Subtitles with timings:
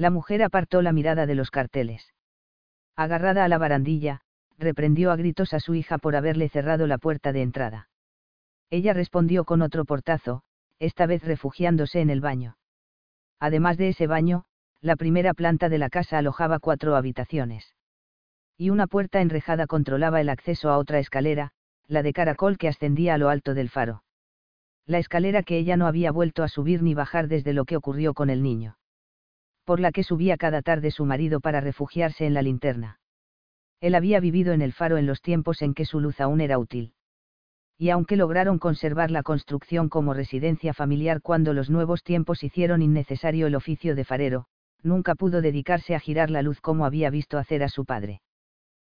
[0.00, 2.14] La mujer apartó la mirada de los carteles.
[2.96, 4.22] Agarrada a la barandilla,
[4.56, 7.90] reprendió a gritos a su hija por haberle cerrado la puerta de entrada.
[8.70, 10.42] Ella respondió con otro portazo,
[10.78, 12.56] esta vez refugiándose en el baño.
[13.40, 14.44] Además de ese baño,
[14.80, 17.74] la primera planta de la casa alojaba cuatro habitaciones.
[18.56, 21.50] Y una puerta enrejada controlaba el acceso a otra escalera,
[21.88, 24.02] la de caracol que ascendía a lo alto del faro.
[24.86, 28.14] La escalera que ella no había vuelto a subir ni bajar desde lo que ocurrió
[28.14, 28.78] con el niño.
[29.70, 32.98] Por la que subía cada tarde su marido para refugiarse en la linterna.
[33.80, 36.58] Él había vivido en el faro en los tiempos en que su luz aún era
[36.58, 36.92] útil.
[37.78, 43.46] Y aunque lograron conservar la construcción como residencia familiar cuando los nuevos tiempos hicieron innecesario
[43.46, 44.46] el oficio de farero,
[44.82, 48.22] nunca pudo dedicarse a girar la luz como había visto hacer a su padre.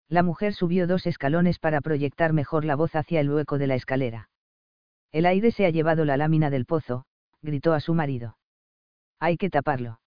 [0.09, 3.75] La mujer subió dos escalones para proyectar mejor la voz hacia el hueco de la
[3.75, 4.27] escalera.
[5.13, 7.05] El aire se ha llevado la lámina del pozo,
[7.41, 8.35] gritó a su marido.
[9.21, 9.99] Hay que taparlo.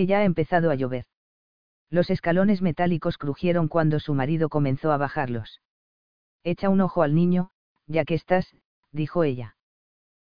[0.00, 1.04] Que ya ha empezado a llover.
[1.90, 5.60] Los escalones metálicos crujieron cuando su marido comenzó a bajarlos.
[6.42, 7.50] Echa un ojo al niño,
[7.86, 8.56] ya que estás,
[8.92, 9.58] dijo ella.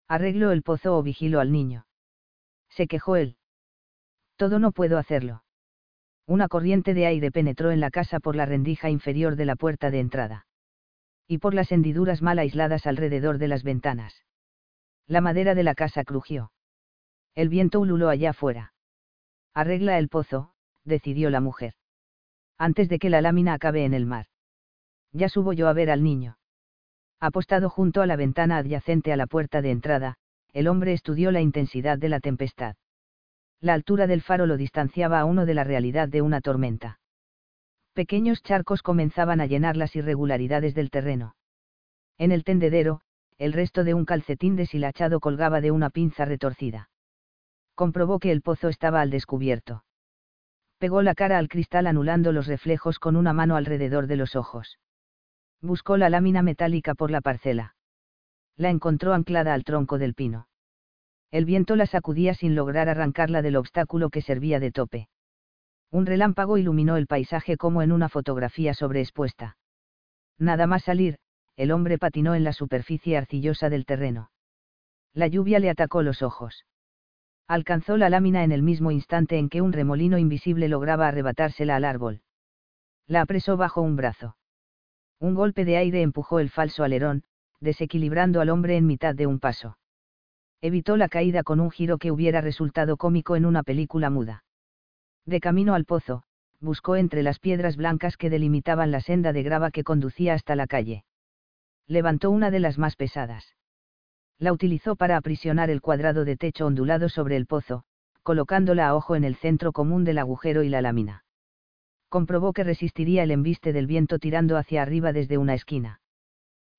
[0.09, 1.85] Arreglo el pozo o vigilo al niño.
[2.67, 3.37] Se quejó él.
[4.35, 5.45] Todo no puedo hacerlo.
[6.27, 9.89] Una corriente de aire penetró en la casa por la rendija inferior de la puerta
[9.89, 10.47] de entrada.
[11.29, 14.25] Y por las hendiduras mal aisladas alrededor de las ventanas.
[15.07, 16.51] La madera de la casa crujió.
[17.35, 18.70] El viento ululó allá afuera.
[19.53, 20.51] Arregla el pozo,
[20.85, 21.73] decidió la mujer.
[22.57, 24.27] Antes de que la lámina acabe en el mar.
[25.11, 26.37] Ya subo yo a ver al niño.
[27.19, 30.15] Apostado junto a la ventana adyacente a la puerta de entrada,
[30.53, 32.75] el hombre estudió la intensidad de la tempestad
[33.61, 36.99] la altura del faro lo distanciaba a uno de la realidad de una tormenta.
[37.93, 41.35] Pequeños charcos comenzaban a llenar las irregularidades del terreno.
[42.17, 43.01] En el tendedero,
[43.37, 46.89] el resto de un calcetín deshilachado colgaba de una pinza retorcida.
[47.75, 49.83] Comprobó que el pozo estaba al descubierto.
[50.77, 54.79] Pegó la cara al cristal anulando los reflejos con una mano alrededor de los ojos.
[55.61, 57.75] Buscó la lámina metálica por la parcela.
[58.57, 60.47] La encontró anclada al tronco del pino.
[61.29, 65.07] El viento la sacudía sin lograr arrancarla del obstáculo que servía de tope.
[65.91, 69.57] Un relámpago iluminó el paisaje como en una fotografía sobreexpuesta.
[70.37, 71.19] Nada más salir,
[71.55, 74.31] el hombre patinó en la superficie arcillosa del terreno.
[75.13, 76.65] La lluvia le atacó los ojos.
[77.51, 81.85] Alcanzó la lámina en el mismo instante en que un remolino invisible lograba arrebatársela al
[81.85, 82.21] árbol.
[83.07, 84.37] La apresó bajo un brazo.
[85.19, 87.23] Un golpe de aire empujó el falso alerón,
[87.59, 89.77] desequilibrando al hombre en mitad de un paso
[90.61, 94.43] evitó la caída con un giro que hubiera resultado cómico en una película muda.
[95.25, 96.23] De camino al pozo,
[96.59, 100.67] buscó entre las piedras blancas que delimitaban la senda de grava que conducía hasta la
[100.67, 101.03] calle.
[101.87, 103.55] Levantó una de las más pesadas.
[104.41, 107.83] La utilizó para aprisionar el cuadrado de techo ondulado sobre el pozo,
[108.23, 111.23] colocándola a ojo en el centro común del agujero y la lámina.
[112.09, 116.01] Comprobó que resistiría el embiste del viento tirando hacia arriba desde una esquina.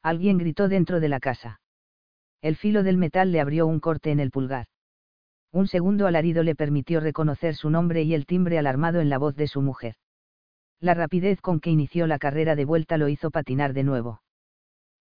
[0.02, 1.60] Alguien gritó dentro de la casa.
[2.40, 4.66] El filo del metal le abrió un corte en el pulgar.
[5.52, 9.36] Un segundo alarido le permitió reconocer su nombre y el timbre alarmado en la voz
[9.36, 9.94] de su mujer.
[10.80, 14.20] La rapidez con que inició la carrera de vuelta lo hizo patinar de nuevo.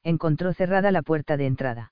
[0.04, 1.91] Encontró cerrada la puerta de entrada.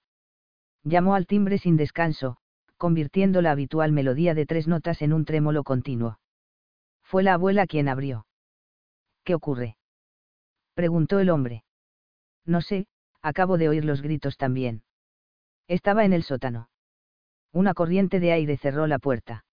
[0.83, 2.37] Llamó al timbre sin descanso,
[2.77, 6.19] convirtiendo la habitual melodía de tres notas en un trémolo continuo.
[7.03, 8.25] Fue la abuela quien abrió.
[9.23, 9.77] ¿Qué ocurre?
[10.75, 11.63] preguntó el hombre.
[12.45, 12.87] No sé,
[13.21, 14.83] acabo de oír los gritos también.
[15.67, 16.69] Estaba en el sótano.
[17.51, 19.43] Una corriente de aire cerró la puerta.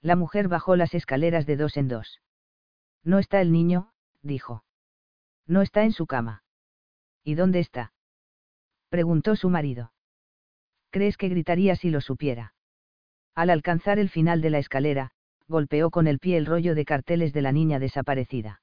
[0.00, 2.20] La mujer bajó las escaleras de dos en dos.
[3.02, 3.90] No está el niño,
[4.22, 4.64] dijo.
[5.46, 6.44] No está en su cama.
[7.22, 7.92] ¿Y dónde está?
[8.90, 9.93] preguntó su marido.
[10.94, 12.54] ¿Crees que gritaría si lo supiera?
[13.34, 15.10] Al alcanzar el final de la escalera,
[15.48, 18.62] golpeó con el pie el rollo de carteles de la niña desaparecida.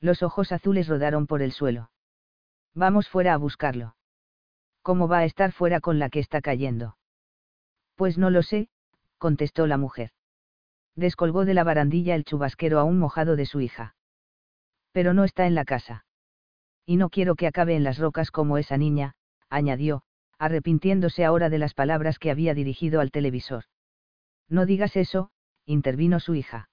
[0.00, 1.90] Los ojos azules rodaron por el suelo.
[2.72, 3.96] Vamos fuera a buscarlo.
[4.80, 6.96] ¿Cómo va a estar fuera con la que está cayendo?
[7.96, 8.70] Pues no lo sé,
[9.18, 10.12] contestó la mujer.
[10.96, 13.94] Descolgó de la barandilla el chubasquero aún mojado de su hija.
[14.92, 16.06] Pero no está en la casa.
[16.86, 19.16] Y no quiero que acabe en las rocas como esa niña,
[19.50, 20.02] añadió,
[20.42, 23.62] arrepintiéndose ahora de las palabras que había dirigido al televisor.
[24.48, 25.30] No digas eso,
[25.66, 26.68] intervino su hija.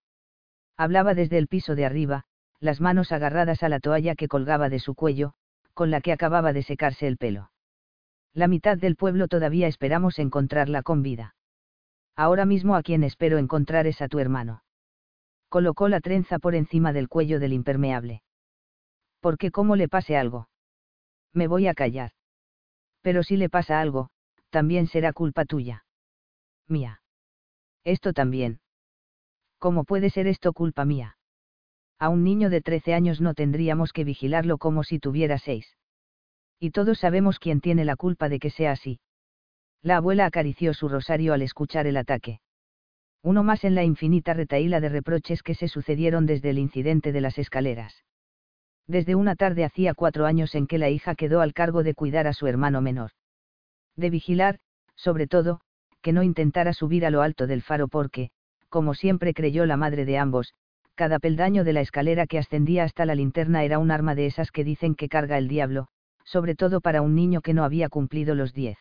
[0.75, 2.23] Hablaba desde el piso de arriba,
[2.59, 5.33] las manos agarradas a la toalla que colgaba de su cuello,
[5.75, 7.51] con la que acababa de secarse el pelo.
[8.33, 11.35] La mitad del pueblo todavía esperamos encontrarla con vida.
[12.15, 14.63] Ahora mismo a quien espero encontrar es a tu hermano.
[15.47, 18.23] Colocó la trenza por encima del cuello del impermeable.
[19.19, 20.49] Porque como le pase algo.
[21.33, 22.13] Me voy a callar.
[23.01, 24.09] Pero si le pasa algo,
[24.49, 25.85] también será culpa tuya.
[26.67, 27.01] Mía.
[27.83, 28.59] Esto también.
[29.57, 31.17] ¿Cómo puede ser esto culpa mía?
[31.97, 35.75] A un niño de 13 años no tendríamos que vigilarlo como si tuviera seis.
[36.59, 38.99] Y todos sabemos quién tiene la culpa de que sea así.
[39.81, 42.39] La abuela acarició su rosario al escuchar el ataque.
[43.21, 47.21] Uno más en la infinita retaíla de reproches que se sucedieron desde el incidente de
[47.21, 48.03] las escaleras.
[48.89, 52.25] Desde una tarde hacía cuatro años en que la hija quedó al cargo de cuidar
[52.25, 53.11] a su hermano menor.
[53.95, 54.57] De vigilar,
[54.95, 55.61] sobre todo,
[56.01, 58.31] que no intentara subir a lo alto del faro porque,
[58.67, 60.55] como siempre creyó la madre de ambos,
[60.95, 64.51] cada peldaño de la escalera que ascendía hasta la linterna era un arma de esas
[64.51, 65.87] que dicen que carga el diablo,
[66.23, 68.79] sobre todo para un niño que no había cumplido los diez.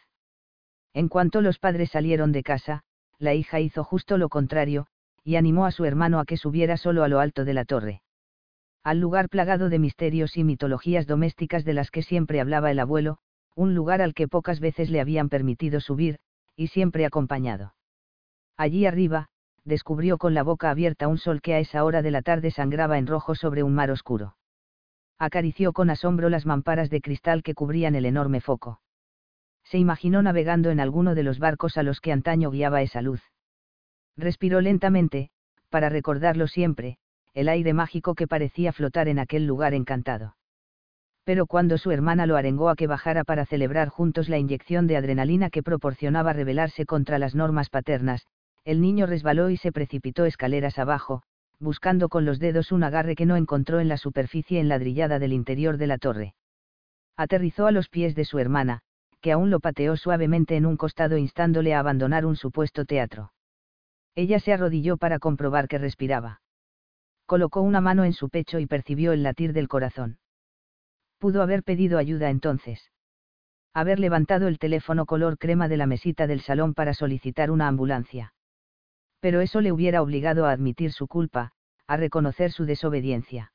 [0.95, 2.83] En cuanto los padres salieron de casa,
[3.19, 4.87] la hija hizo justo lo contrario,
[5.23, 8.01] y animó a su hermano a que subiera solo a lo alto de la torre.
[8.89, 13.19] Al lugar plagado de misterios y mitologías domésticas de las que siempre hablaba el abuelo,
[13.55, 16.21] un lugar al que pocas veces le habían permitido subir,
[16.57, 17.75] y siempre acompañado.
[18.57, 19.29] Allí arriba,
[19.65, 22.97] descubrió con la boca abierta un sol que a esa hora de la tarde sangraba
[22.97, 24.37] en rojo sobre un mar oscuro
[25.19, 28.81] acarició con asombro las mamparas de cristal que cubrían el enorme foco.
[29.65, 33.21] Se imaginó navegando en alguno de los barcos a los que antaño guiaba esa luz.
[34.17, 35.31] Respiró lentamente,
[35.71, 36.99] para recordarlo siempre,
[37.39, 40.35] el aire mágico que parecía flotar en aquel lugar encantado.
[41.23, 44.97] Pero cuando su hermana lo arengó a que bajara para celebrar juntos la inyección de
[44.97, 48.27] adrenalina que proporcionaba rebelarse contra las normas paternas,
[48.65, 51.23] el niño resbaló y se precipitó escaleras abajo,
[51.61, 55.77] buscando con los dedos un agarre que no encontró en la superficie enladrillada del interior
[55.77, 56.35] de la torre.
[57.17, 58.81] Aterrizó a los pies de su hermana,
[59.21, 63.33] que aún lo pateó suavemente en un costado instándole a abandonar un supuesto teatro.
[64.17, 66.41] Ella se arrodilló para comprobar que respiraba.
[67.29, 70.19] Colocó una mano en su pecho y percibió el latir del corazón.
[71.19, 72.91] Pudo haber pedido ayuda entonces.
[73.73, 78.33] Haber levantado el teléfono color crema de la mesita del salón para solicitar una ambulancia
[79.21, 81.53] pero eso le hubiera obligado a admitir su culpa,
[81.87, 83.53] a reconocer su desobediencia.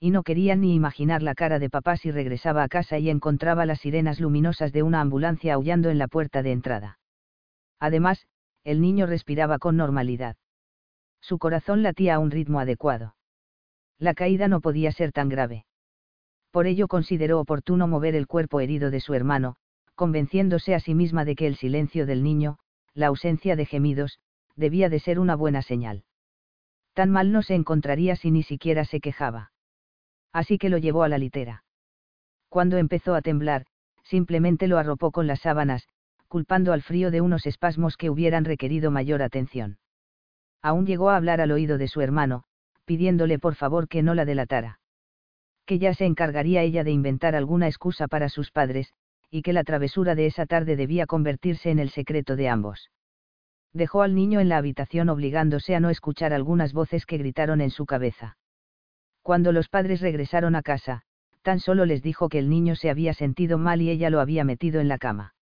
[0.00, 3.64] Y no quería ni imaginar la cara de papá si regresaba a casa y encontraba
[3.64, 6.98] las sirenas luminosas de una ambulancia aullando en la puerta de entrada.
[7.80, 8.26] Además,
[8.64, 10.36] el niño respiraba con normalidad.
[11.24, 13.16] Su corazón latía a un ritmo adecuado.
[13.98, 15.64] La caída no podía ser tan grave.
[16.50, 19.56] Por ello consideró oportuno mover el cuerpo herido de su hermano,
[19.94, 22.58] convenciéndose a sí misma de que el silencio del niño,
[22.92, 24.18] la ausencia de gemidos,
[24.54, 26.04] debía de ser una buena señal.
[26.92, 29.50] Tan mal no se encontraría si ni siquiera se quejaba.
[30.30, 31.64] Así que lo llevó a la litera.
[32.50, 33.64] Cuando empezó a temblar,
[34.02, 35.88] simplemente lo arropó con las sábanas,
[36.28, 39.78] culpando al frío de unos espasmos que hubieran requerido mayor atención.
[40.64, 42.42] Aún llegó a hablar al oído de su hermano,
[42.84, 44.80] pidiéndole por favor que no la delatara.
[45.64, 48.92] Que ya se encargaría ella de inventar alguna excusa para sus padres,
[49.30, 52.90] y que la travesura de esa tarde debía convertirse en el secreto de ambos
[53.74, 57.70] dejó al niño en la habitación obligándose a no escuchar algunas voces que gritaron en
[57.70, 58.38] su cabeza.
[59.20, 61.02] Cuando los padres regresaron a casa,
[61.42, 64.44] tan solo les dijo que el niño se había sentido mal y ella lo había
[64.44, 65.34] metido en la cama.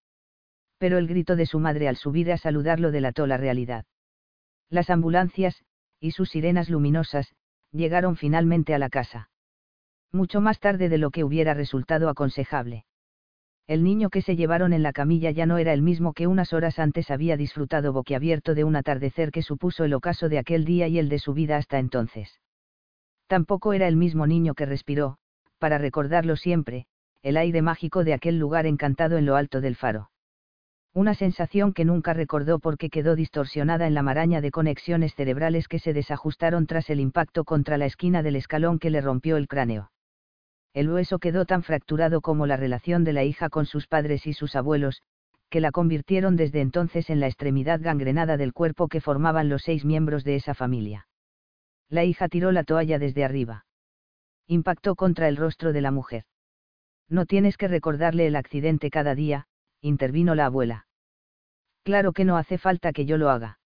[0.79, 3.85] Pero el grito de su madre al subir a saludarlo delató la realidad.
[4.73, 5.63] Las ambulancias,
[6.01, 7.33] y sus sirenas luminosas,
[7.71, 9.31] llegaron finalmente a la casa.
[10.11, 12.87] Mucho más tarde de lo que hubiera resultado aconsejable
[13.73, 16.53] el niño que se llevaron en la camilla ya no era el mismo que unas
[16.53, 20.89] horas antes había disfrutado boquiabierto de un atardecer que supuso el ocaso de aquel día
[20.89, 22.41] y el de su vida hasta entonces.
[23.29, 25.17] Tampoco era el mismo niño que respiró,
[25.59, 26.87] para recordarlo siempre,
[27.23, 30.11] el aire mágico de aquel lugar encantado en lo alto del faro.
[30.95, 35.79] Una sensación que nunca recordó porque quedó distorsionada en la maraña de conexiones cerebrales que
[35.79, 39.91] se desajustaron tras el impacto contra la esquina del escalón que le rompió el cráneo
[40.75, 44.33] el hueso quedó tan fracturado como la relación de la hija con sus padres y
[44.33, 45.03] sus abuelos,
[45.51, 49.85] que la convirtieron desde entonces en la extremidad gangrenada del cuerpo que formaban los seis
[49.85, 51.07] miembros de esa familia.
[51.91, 53.67] La hija tiró la toalla desde arriba.
[54.47, 56.25] Impactó contra el rostro de la mujer.
[57.09, 59.47] No tienes que recordarle el accidente cada día,
[59.83, 60.87] intervino la abuela.
[61.83, 63.59] Claro que no hace falta que yo lo haga.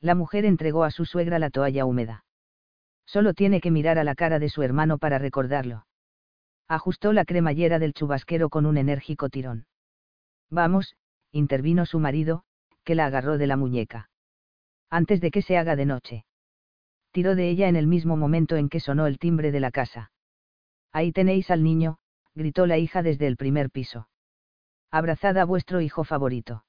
[0.00, 2.24] La mujer entregó a su suegra la toalla húmeda.
[3.04, 5.84] Solo tiene que mirar a la cara de su hermano para recordarlo
[6.72, 9.66] ajustó la cremallera del chubasquero con un enérgico tirón.
[10.50, 10.96] Vamos,
[11.30, 12.44] intervino su marido,
[12.84, 14.10] que la agarró de la muñeca.
[14.90, 16.24] Antes de que se haga de noche.
[17.10, 20.12] Tiró de ella en el mismo momento en que sonó el timbre de la casa.
[20.92, 21.98] Ahí tenéis al niño,
[22.34, 24.08] gritó la hija desde el primer piso.
[24.94, 26.66] Abrazad a vuestro hijo favorito.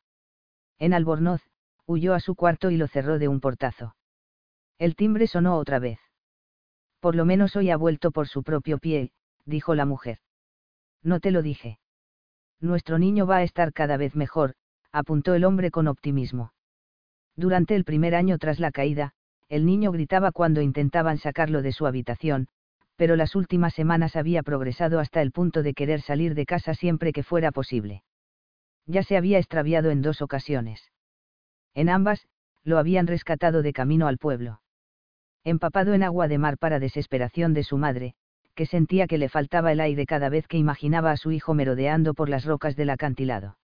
[0.80, 1.42] En Albornoz,
[1.86, 3.98] huyó a su cuarto y lo cerró de un portazo.
[4.80, 6.00] El timbre sonó otra vez.
[7.01, 9.12] Por lo menos hoy ha vuelto por su propio pie,
[9.44, 10.20] dijo la mujer.
[11.03, 11.80] No te lo dije.
[12.62, 14.56] Nuestro niño va a estar cada vez mejor,
[14.94, 16.53] apuntó el hombre con optimismo.
[17.36, 19.15] Durante el primer año tras la caída,
[19.50, 22.48] el niño gritaba cuando intentaban sacarlo de su habitación,
[22.96, 27.12] pero las últimas semanas había progresado hasta el punto de querer salir de casa siempre
[27.12, 28.03] que fuera posible.
[28.86, 30.92] Ya se había extraviado en dos ocasiones.
[31.74, 32.28] En ambas,
[32.63, 34.62] lo habían rescatado de camino al pueblo.
[35.44, 38.16] Empapado en agua de mar para desesperación de su madre,
[38.56, 42.13] que sentía que le faltaba el aire cada vez que imaginaba a su hijo merodeando
[42.13, 43.58] por las rocas del acantilado.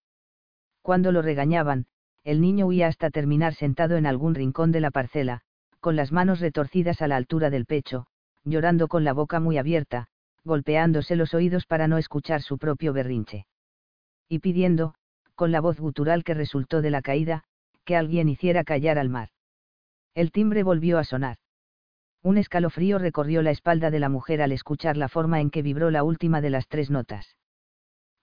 [0.82, 1.86] Cuando lo regañaban,
[2.24, 5.42] el niño huía hasta terminar sentado en algún rincón de la parcela,
[5.80, 8.08] con las manos retorcidas a la altura del pecho,
[8.44, 10.08] llorando con la boca muy abierta,
[10.44, 13.46] golpeándose los oídos para no escuchar su propio berrinche.
[14.28, 14.96] Y pidiendo,
[15.40, 17.46] con la voz gutural que resultó de la caída,
[17.86, 19.30] que alguien hiciera callar al mar.
[20.14, 21.38] El timbre volvió a sonar.
[22.22, 25.92] Un escalofrío recorrió la espalda de la mujer al escuchar la forma en que vibró
[25.92, 27.38] la última de las tres notas.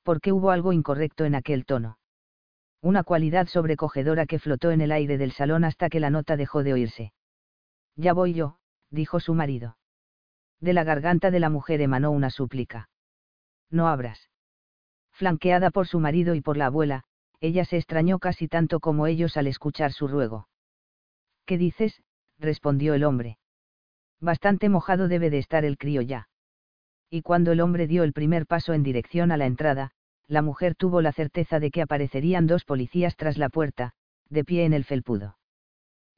[0.02, 1.96] ¿Por qué hubo algo incorrecto en aquel tono?
[2.82, 6.62] Una cualidad sobrecogedora que flotó en el aire del salón hasta que la nota dejó
[6.64, 7.14] de oírse.
[7.94, 8.58] Ya voy yo,
[8.90, 9.78] dijo su marido.
[10.60, 12.90] De la garganta de la mujer emanó una súplica.
[13.70, 14.28] No abras.
[15.16, 17.04] Flanqueada por su marido y por la abuela,
[17.40, 20.46] ella se extrañó casi tanto como ellos al escuchar su ruego.
[21.46, 22.02] ¿Qué dices?
[22.38, 23.38] respondió el hombre.
[24.20, 26.28] Bastante mojado debe de estar el crío ya.
[27.08, 29.92] Y cuando el hombre dio el primer paso en dirección a la entrada,
[30.28, 33.92] la mujer tuvo la certeza de que aparecerían dos policías tras la puerta,
[34.28, 35.38] de pie en el felpudo.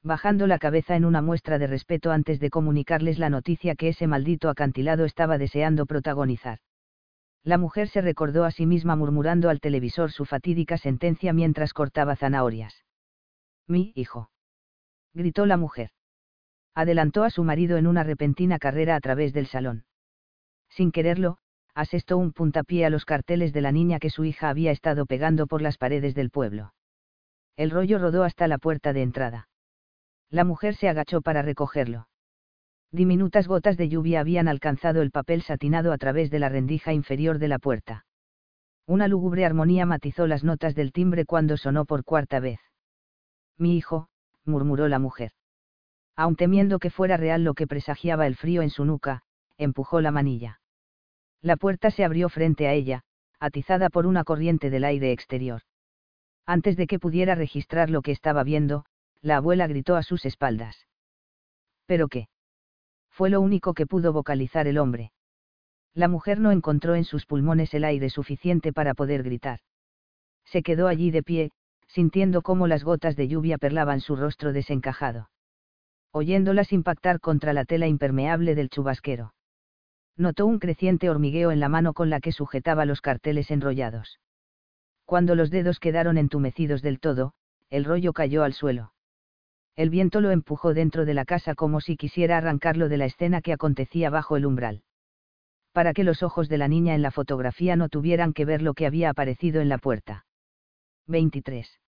[0.03, 4.07] Bajando la cabeza en una muestra de respeto antes de comunicarles la noticia que ese
[4.07, 6.59] maldito acantilado estaba deseando protagonizar.
[7.43, 12.15] La mujer se recordó a sí misma murmurando al televisor su fatídica sentencia mientras cortaba
[12.15, 12.83] zanahorias.
[13.67, 14.29] Mi hijo.
[15.13, 15.91] Gritó la mujer.
[16.75, 19.85] Adelantó a su marido en una repentina carrera a través del salón.
[20.69, 21.37] Sin quererlo,
[21.73, 25.47] asestó un puntapié a los carteles de la niña que su hija había estado pegando
[25.47, 26.73] por las paredes del pueblo.
[27.55, 29.49] El rollo rodó hasta la puerta de entrada.
[30.29, 32.08] La mujer se agachó para recogerlo.
[32.91, 37.37] Diminutas gotas de lluvia habían alcanzado el papel satinado a través de la rendija inferior
[37.37, 38.05] de la puerta.
[38.87, 42.59] Una lúgubre armonía matizó las notas del timbre cuando sonó por cuarta vez.
[43.57, 44.09] Mi hijo,
[44.43, 45.31] murmuró la mujer.
[46.15, 49.21] Aun temiendo que fuera real lo que presagiaba el frío en su nuca,
[49.57, 50.59] empujó la manilla.
[51.41, 53.03] La puerta se abrió frente a ella,
[53.39, 55.61] atizada por una corriente del aire exterior.
[56.45, 58.85] Antes de que pudiera registrar lo que estaba viendo,
[59.21, 60.87] la abuela gritó a sus espaldas.
[61.85, 62.27] ¿Pero qué?
[63.19, 65.11] Fue lo único que pudo vocalizar el hombre.
[65.93, 69.59] La mujer no encontró en sus pulmones el aire suficiente para poder gritar.
[70.45, 71.51] Se quedó allí de pie,
[71.89, 75.29] sintiendo cómo las gotas de lluvia perlaban su rostro desencajado.
[76.13, 79.33] Oyéndolas impactar contra la tela impermeable del chubasquero
[80.15, 84.21] notó un creciente hormigueo en la mano con la que sujetaba los carteles enrollados.
[85.03, 87.33] Cuando los dedos quedaron entumecidos del todo,
[87.69, 88.93] el rollo cayó al suelo.
[89.75, 93.41] El viento lo empujó dentro de la casa como si quisiera arrancarlo de la escena
[93.41, 94.83] que acontecía bajo el umbral.
[95.71, 98.73] Para que los ojos de la niña en la fotografía no tuvieran que ver lo
[98.73, 100.25] que había aparecido en la puerta.
[101.07, 101.79] 23.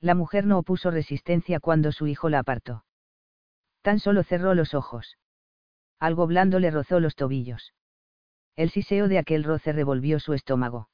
[0.00, 2.84] La mujer no opuso resistencia cuando su hijo la apartó.
[3.82, 5.16] Tan solo cerró los ojos.
[5.98, 7.72] Algo blando le rozó los tobillos.
[8.56, 10.88] El siseo de aquel roce revolvió su estómago.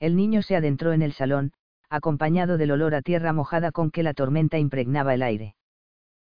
[0.00, 1.52] El niño se adentró en el salón,
[1.88, 5.54] acompañado del olor a tierra mojada con que la tormenta impregnaba el aire.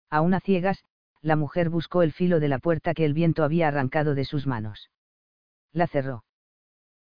[0.09, 0.83] A una ciegas,
[1.21, 4.47] la mujer buscó el filo de la puerta que el viento había arrancado de sus
[4.47, 4.89] manos.
[5.73, 6.23] La cerró.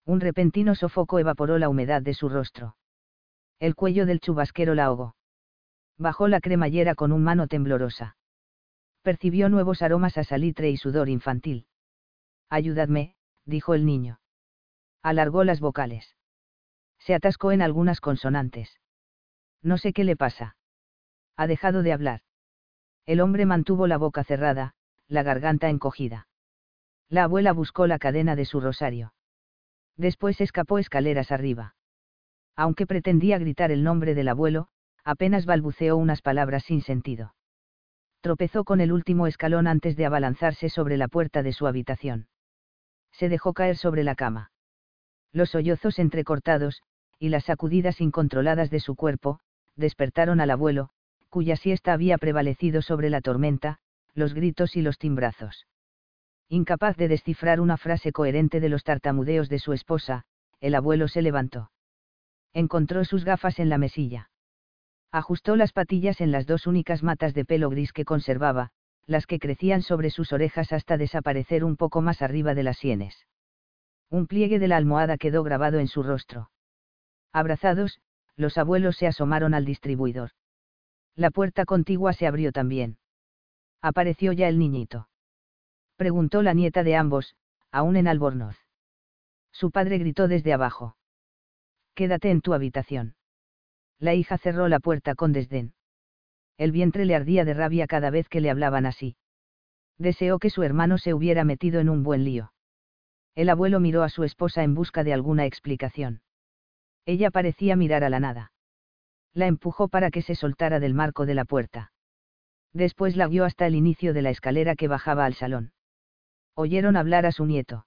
[0.06, 2.76] Un repentino sofoco evaporó la humedad de su rostro.
[3.60, 5.16] El cuello del chubasquero la ahogó.
[5.98, 8.16] Bajó la cremallera con un mano temblorosa
[9.06, 11.68] percibió nuevos aromas a salitre y sudor infantil.
[12.50, 14.20] Ayúdame, dijo el niño.
[15.04, 16.16] Alargó las vocales.
[17.06, 18.80] Se atascó en algunas consonantes.
[19.62, 20.58] No sé qué le pasa.
[21.38, 22.22] Ha dejado de hablar.
[23.06, 24.74] El hombre mantuvo la boca cerrada,
[25.08, 26.28] la garganta encogida.
[27.08, 29.14] La abuela buscó la cadena de su rosario.
[29.96, 31.76] Después escapó escaleras arriba.
[32.56, 34.68] Aunque pretendía gritar el nombre del abuelo,
[35.04, 37.36] apenas balbuceó unas palabras sin sentido
[38.26, 42.28] tropezó con el último escalón antes de abalanzarse sobre la puerta de su habitación.
[43.12, 44.50] Se dejó caer sobre la cama.
[45.32, 46.82] Los sollozos entrecortados,
[47.20, 49.40] y las sacudidas incontroladas de su cuerpo,
[49.76, 50.90] despertaron al abuelo,
[51.30, 53.80] cuya siesta había prevalecido sobre la tormenta,
[54.14, 55.68] los gritos y los timbrazos.
[56.48, 60.26] Incapaz de descifrar una frase coherente de los tartamudeos de su esposa,
[60.62, 61.72] el abuelo se levantó.
[62.54, 64.30] Encontró sus gafas en la mesilla.
[65.12, 68.72] Ajustó las patillas en las dos únicas matas de pelo gris que conservaba,
[69.08, 73.28] las que crecían sobre sus orejas hasta desaparecer un poco más arriba de las sienes.
[74.10, 76.50] Un pliegue de la almohada quedó grabado en su rostro.
[77.36, 78.00] Abrazados,
[78.38, 80.32] los abuelos se asomaron al distribuidor.
[81.18, 82.98] La puerta contigua se abrió también.
[83.82, 85.10] Apareció ya el niñito.
[85.98, 87.36] Preguntó la nieta de ambos,
[87.72, 88.56] aún en albornoz.
[89.52, 90.96] Su padre gritó desde abajo.
[91.94, 93.16] Quédate en tu habitación.
[94.00, 95.74] La hija cerró la puerta con desdén.
[96.58, 99.18] El vientre le ardía de rabia cada vez que le hablaban así.
[99.98, 102.54] Deseó que su hermano se hubiera metido en un buen lío.
[103.36, 106.22] El abuelo miró a su esposa en busca de alguna explicación.
[107.06, 108.52] Ella parecía mirar a la nada.
[109.34, 111.92] La empujó para que se soltara del marco de la puerta.
[112.74, 115.74] Después la guió hasta el inicio de la escalera que bajaba al salón.
[116.56, 117.86] Oyeron hablar a su nieto.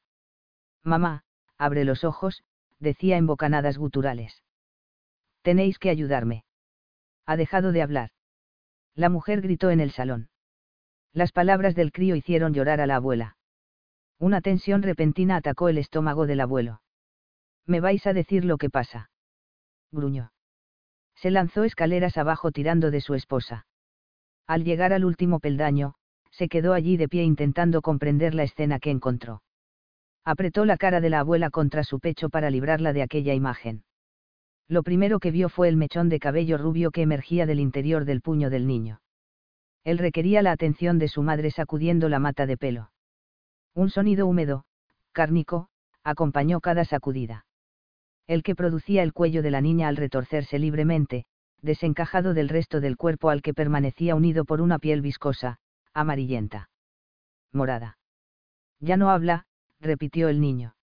[0.84, 1.24] Mamá,
[1.56, 2.42] abre los ojos,
[2.78, 4.42] decía en bocanadas guturales.
[5.42, 6.44] Tenéis que ayudarme.
[7.26, 8.10] Ha dejado de hablar.
[8.94, 10.28] La mujer gritó en el salón.
[11.12, 13.36] Las palabras del crío hicieron llorar a la abuela.
[14.18, 16.82] Una tensión repentina atacó el estómago del abuelo.
[17.68, 19.10] ¿Me vais a decir lo que pasa?
[19.92, 20.32] Gruñó.
[21.14, 23.66] Se lanzó escaleras abajo tirando de su esposa.
[24.48, 25.94] Al llegar al último peldaño,
[26.32, 29.42] se quedó allí de pie intentando comprender la escena que encontró
[30.28, 33.82] apretó la cara de la abuela contra su pecho para librarla de aquella imagen.
[34.68, 38.20] Lo primero que vio fue el mechón de cabello rubio que emergía del interior del
[38.20, 39.00] puño del niño.
[39.84, 42.90] Él requería la atención de su madre sacudiendo la mata de pelo.
[43.72, 44.66] Un sonido húmedo,
[45.12, 45.70] cárnico,
[46.04, 47.46] acompañó cada sacudida.
[48.28, 51.24] El que producía el cuello de la niña al retorcerse libremente,
[51.62, 55.58] desencajado del resto del cuerpo al que permanecía unido por una piel viscosa,
[55.94, 56.68] amarillenta.
[57.52, 57.98] Morada.
[58.80, 59.46] Ya no habla,
[59.80, 60.74] repitió el niño.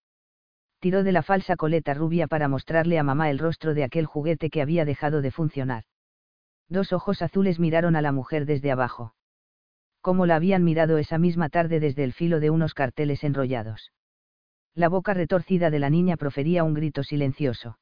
[0.80, 4.50] Tiró de la falsa coleta rubia para mostrarle a mamá el rostro de aquel juguete
[4.50, 5.84] que había dejado de funcionar.
[6.68, 9.14] Dos ojos azules miraron a la mujer desde abajo.
[10.02, 13.92] Como la habían mirado esa misma tarde desde el filo de unos carteles enrollados.
[14.75, 17.79] La boca retorcida de la niña profería un grito silencioso.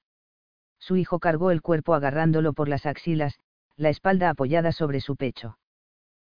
[0.78, 3.40] Su hijo cargó el cuerpo agarrándolo por las axilas,
[3.76, 5.58] la espalda apoyada sobre su pecho.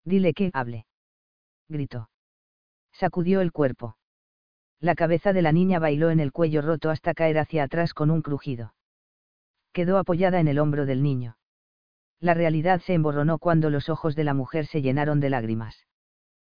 [0.04, 0.88] Dile que hable.
[1.70, 2.10] Gritó.
[2.92, 3.98] Sacudió el cuerpo.
[4.80, 8.10] La cabeza de la niña bailó en el cuello roto hasta caer hacia atrás con
[8.10, 8.74] un crujido.
[9.74, 11.38] Quedó apoyada en el hombro del niño.
[12.20, 15.86] La realidad se emborronó cuando los ojos de la mujer se llenaron de lágrimas.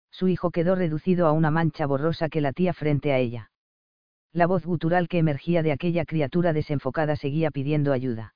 [0.09, 3.51] Su hijo quedó reducido a una mancha borrosa que latía frente a ella.
[4.31, 8.35] La voz gutural que emergía de aquella criatura desenfocada seguía pidiendo ayuda.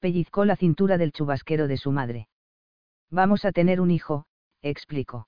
[0.00, 2.28] Pellizcó la cintura del chubasquero de su madre.
[3.10, 4.26] Vamos a tener un hijo,
[4.60, 5.26] explicó.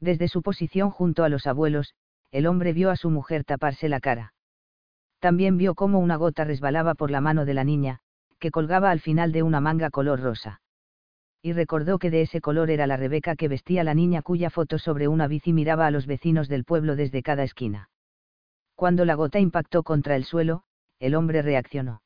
[0.00, 1.94] Desde su posición junto a los abuelos,
[2.32, 4.34] el hombre vio a su mujer taparse la cara.
[5.20, 8.00] También vio cómo una gota resbalaba por la mano de la niña,
[8.38, 10.60] que colgaba al final de una manga color rosa.
[11.40, 14.78] Y recordó que de ese color era la Rebeca que vestía la niña cuya foto
[14.78, 17.90] sobre una bici miraba a los vecinos del pueblo desde cada esquina.
[18.78, 20.62] Cuando la gota impactó contra el suelo,
[21.00, 22.00] el hombre reaccionó.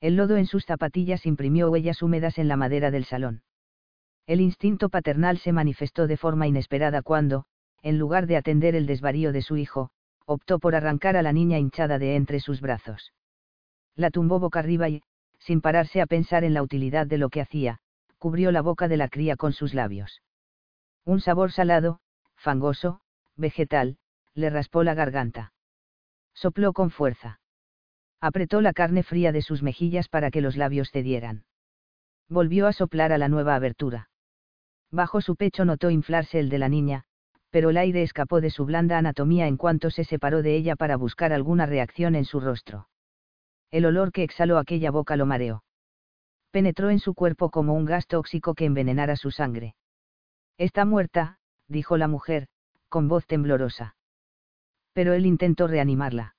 [0.00, 3.44] El lodo en sus zapatillas imprimió huellas húmedas en la madera del salón.
[4.26, 7.44] El instinto paternal se manifestó de forma inesperada cuando,
[7.80, 9.90] en lugar de atender el desvarío de su hijo,
[10.26, 13.12] optó por arrancar a la niña hinchada de entre sus brazos.
[13.94, 15.00] La tumbó boca arriba y,
[15.38, 17.78] sin pararse a pensar en la utilidad de lo que hacía,
[18.18, 20.22] cubrió la boca de la cría con sus labios.
[21.04, 22.00] Un sabor salado,
[22.34, 23.00] fangoso,
[23.36, 23.98] vegetal,
[24.34, 25.53] le raspó la garganta.
[26.34, 27.40] Sopló con fuerza.
[28.20, 31.44] Apretó la carne fría de sus mejillas para que los labios cedieran.
[32.28, 34.08] Volvió a soplar a la nueva abertura.
[34.90, 37.04] Bajo su pecho notó inflarse el de la niña,
[37.50, 40.96] pero el aire escapó de su blanda anatomía en cuanto se separó de ella para
[40.96, 42.88] buscar alguna reacción en su rostro.
[43.70, 45.64] El olor que exhaló aquella boca lo mareó.
[46.50, 49.74] Penetró en su cuerpo como un gas tóxico que envenenara su sangre.
[50.58, 52.46] Está muerta, dijo la mujer,
[52.88, 53.96] con voz temblorosa.
[54.94, 56.34] Pero él intentó reanimarla.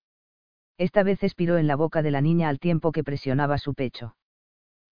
[0.78, 4.16] Esta vez expiró en la boca de la niña al tiempo que presionaba su pecho.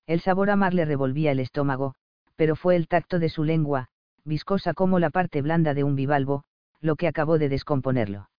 [0.06, 1.96] El sabor amar le revolvía el estómago,
[2.36, 3.88] pero fue el tacto de su lengua,
[4.26, 6.44] viscosa como la parte blanda de un bivalvo,
[6.80, 8.30] lo que acabó de descomponerlo.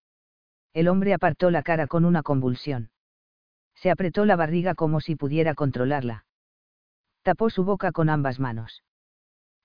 [0.73, 2.91] El hombre apartó la cara con una convulsión.
[3.75, 6.27] Se apretó la barriga como si pudiera controlarla.
[7.23, 8.83] Tapó su boca con ambas manos.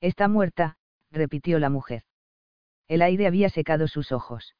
[0.01, 0.77] Está muerta,
[1.11, 2.03] repitió la mujer.
[2.87, 4.55] El aire había secado sus ojos.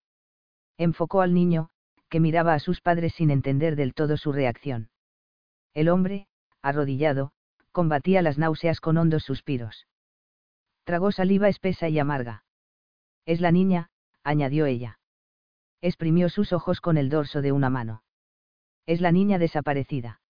[0.80, 1.70] Enfocó al niño,
[2.08, 4.90] que miraba a sus padres sin entender del todo su reacción.
[5.74, 6.28] El hombre,
[6.62, 7.34] arrodillado,
[7.74, 9.88] combatía las náuseas con hondos suspiros.
[10.86, 12.46] Tragó saliva espesa y amarga.
[13.26, 13.90] Es la niña,
[14.24, 15.00] añadió ella.
[15.82, 18.02] Exprimió sus ojos con el dorso de una mano.
[18.86, 20.22] Es la niña desaparecida.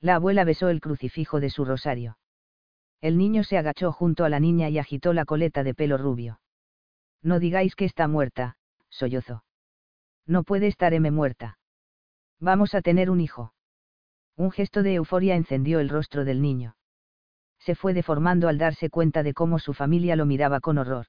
[0.00, 2.18] La abuela besó el crucifijo de su rosario.
[3.00, 6.40] El niño se agachó junto a la niña y agitó la coleta de pelo rubio.
[7.22, 8.56] No digáis que está muerta,
[8.90, 9.44] sollozó.
[10.28, 11.58] No puede estar M muerta.
[12.38, 13.52] Vamos a tener un hijo.
[14.36, 16.76] Un gesto de euforia encendió el rostro del niño
[17.58, 21.06] se fue deformando al darse cuenta de cómo su familia lo miraba con horror.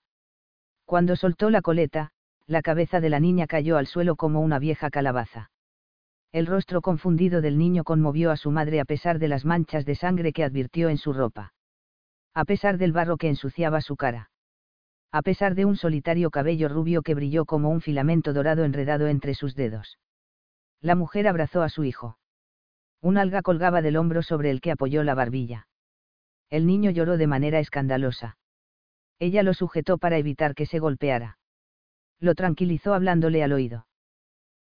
[0.85, 2.11] Cuando soltó la coleta,
[2.47, 5.51] la cabeza de la niña cayó al suelo como una vieja calabaza.
[6.31, 9.95] El rostro confundido del niño conmovió a su madre a pesar de las manchas de
[9.95, 11.53] sangre que advirtió en su ropa.
[12.33, 14.28] A pesar del barro que ensuciaba su cara.
[15.11, 19.33] A pesar de un solitario cabello rubio que brilló como un filamento dorado enredado entre
[19.33, 19.97] sus dedos.
[20.81, 22.17] La mujer abrazó a su hijo.
[23.01, 25.67] Un alga colgaba del hombro sobre el que apoyó la barbilla.
[26.49, 28.37] El niño lloró de manera escandalosa.
[29.17, 31.37] Ella lo sujetó para evitar que se golpeara.
[32.19, 33.87] Lo tranquilizó hablándole al oído.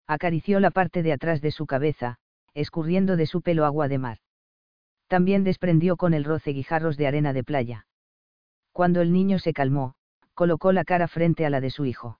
[0.07, 2.19] Acarició la parte de atrás de su cabeza,
[2.53, 4.19] escurriendo de su pelo agua de mar.
[5.07, 7.87] También desprendió con el roce guijarros de arena de playa.
[8.71, 9.95] Cuando el niño se calmó,
[10.37, 12.19] colocó la cara frente a la de su hijo.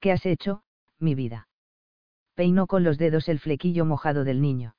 [0.00, 0.62] ¿Qué has hecho,
[0.98, 1.48] mi vida?
[2.34, 4.74] Peinó con los dedos el flequillo mojado del niño.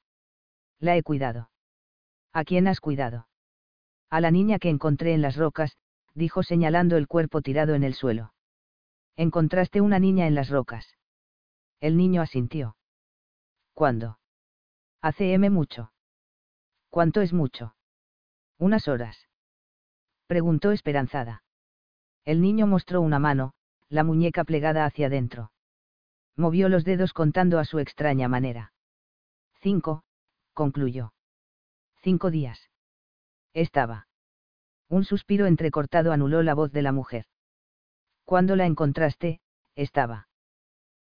[0.79, 1.51] La he cuidado.
[2.33, 3.27] ¿A quién has cuidado?
[4.09, 5.77] A la niña que encontré en las rocas,
[6.15, 8.33] dijo señalando el cuerpo tirado en el suelo.
[9.15, 10.97] Encontraste una niña en las rocas.
[11.79, 12.75] El niño asintió.
[13.75, 14.17] ¿Cuándo?
[14.99, 15.93] Hace M mucho.
[16.89, 17.75] ¿Cuánto es mucho?
[18.57, 19.27] Unas horas.
[20.25, 21.43] Preguntó esperanzada.
[22.25, 23.53] El niño mostró una mano,
[23.89, 25.51] la muñeca plegada hacia adentro.
[26.35, 28.73] Movió los dedos contando a su extraña manera.
[29.59, 30.03] Cinco,
[30.53, 31.13] concluyó.
[32.01, 32.69] Cinco días.
[33.53, 34.07] Estaba.
[34.89, 37.25] Un suspiro entrecortado anuló la voz de la mujer.
[38.25, 39.39] Cuando la encontraste,
[39.75, 40.27] estaba.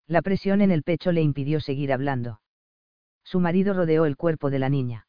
[0.07, 2.41] La presión en el pecho le impidió seguir hablando.
[3.23, 5.07] Su marido rodeó el cuerpo de la niña.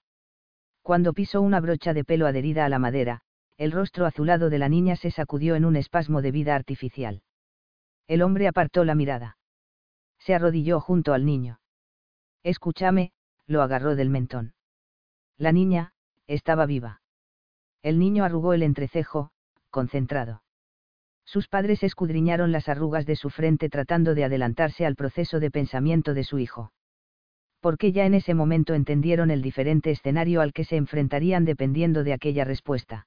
[0.82, 3.22] Cuando pisó una brocha de pelo adherida a la madera,
[3.60, 7.20] el rostro azulado de la niña se sacudió en un espasmo de vida artificial.
[8.06, 9.36] El hombre apartó la mirada.
[10.18, 11.60] Se arrodilló junto al niño.
[12.42, 13.12] Escúchame,
[13.46, 14.54] lo agarró del mentón.
[15.36, 15.92] La niña,
[16.26, 17.02] estaba viva.
[17.82, 19.30] El niño arrugó el entrecejo,
[19.68, 20.42] concentrado.
[21.26, 26.14] Sus padres escudriñaron las arrugas de su frente tratando de adelantarse al proceso de pensamiento
[26.14, 26.72] de su hijo.
[27.60, 32.14] Porque ya en ese momento entendieron el diferente escenario al que se enfrentarían dependiendo de
[32.14, 33.06] aquella respuesta.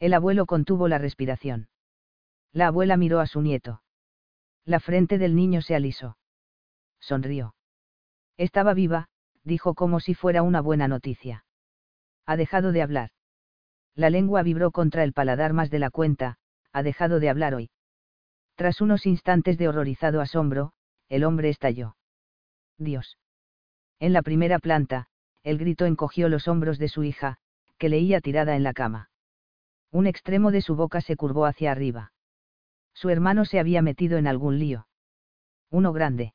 [0.00, 1.68] El abuelo contuvo la respiración.
[2.52, 3.82] La abuela miró a su nieto.
[4.64, 6.16] La frente del niño se alisó.
[7.00, 7.54] Sonrió.
[8.38, 9.08] Estaba viva,
[9.44, 11.44] dijo como si fuera una buena noticia.
[12.24, 13.10] Ha dejado de hablar.
[13.94, 16.38] La lengua vibró contra el paladar más de la cuenta,
[16.72, 17.70] ha dejado de hablar hoy.
[18.54, 20.72] Tras unos instantes de horrorizado asombro,
[21.08, 21.96] el hombre estalló.
[22.78, 23.18] Dios.
[23.98, 25.08] En la primera planta,
[25.42, 27.36] el grito encogió los hombros de su hija,
[27.76, 29.09] que leía tirada en la cama.
[29.92, 32.12] Un extremo de su boca se curvó hacia arriba.
[32.94, 34.86] Su hermano se había metido en algún lío.
[35.70, 36.34] Uno grande.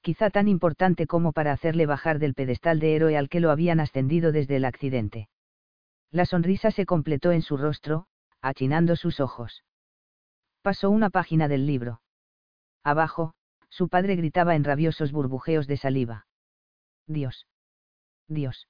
[0.00, 3.80] Quizá tan importante como para hacerle bajar del pedestal de héroe al que lo habían
[3.80, 5.28] ascendido desde el accidente.
[6.10, 8.06] La sonrisa se completó en su rostro,
[8.40, 9.64] achinando sus ojos.
[10.60, 12.02] Pasó una página del libro.
[12.84, 13.34] Abajo,
[13.68, 16.26] su padre gritaba en rabiosos burbujeos de saliva.
[17.06, 17.46] Dios.
[18.28, 18.68] Dios.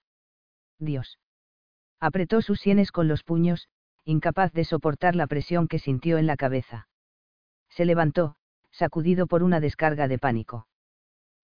[0.78, 1.18] Dios.
[1.98, 3.68] Apretó sus sienes con los puños,
[4.04, 6.88] incapaz de soportar la presión que sintió en la cabeza.
[7.70, 8.36] Se levantó,
[8.70, 10.66] sacudido por una descarga de pánico.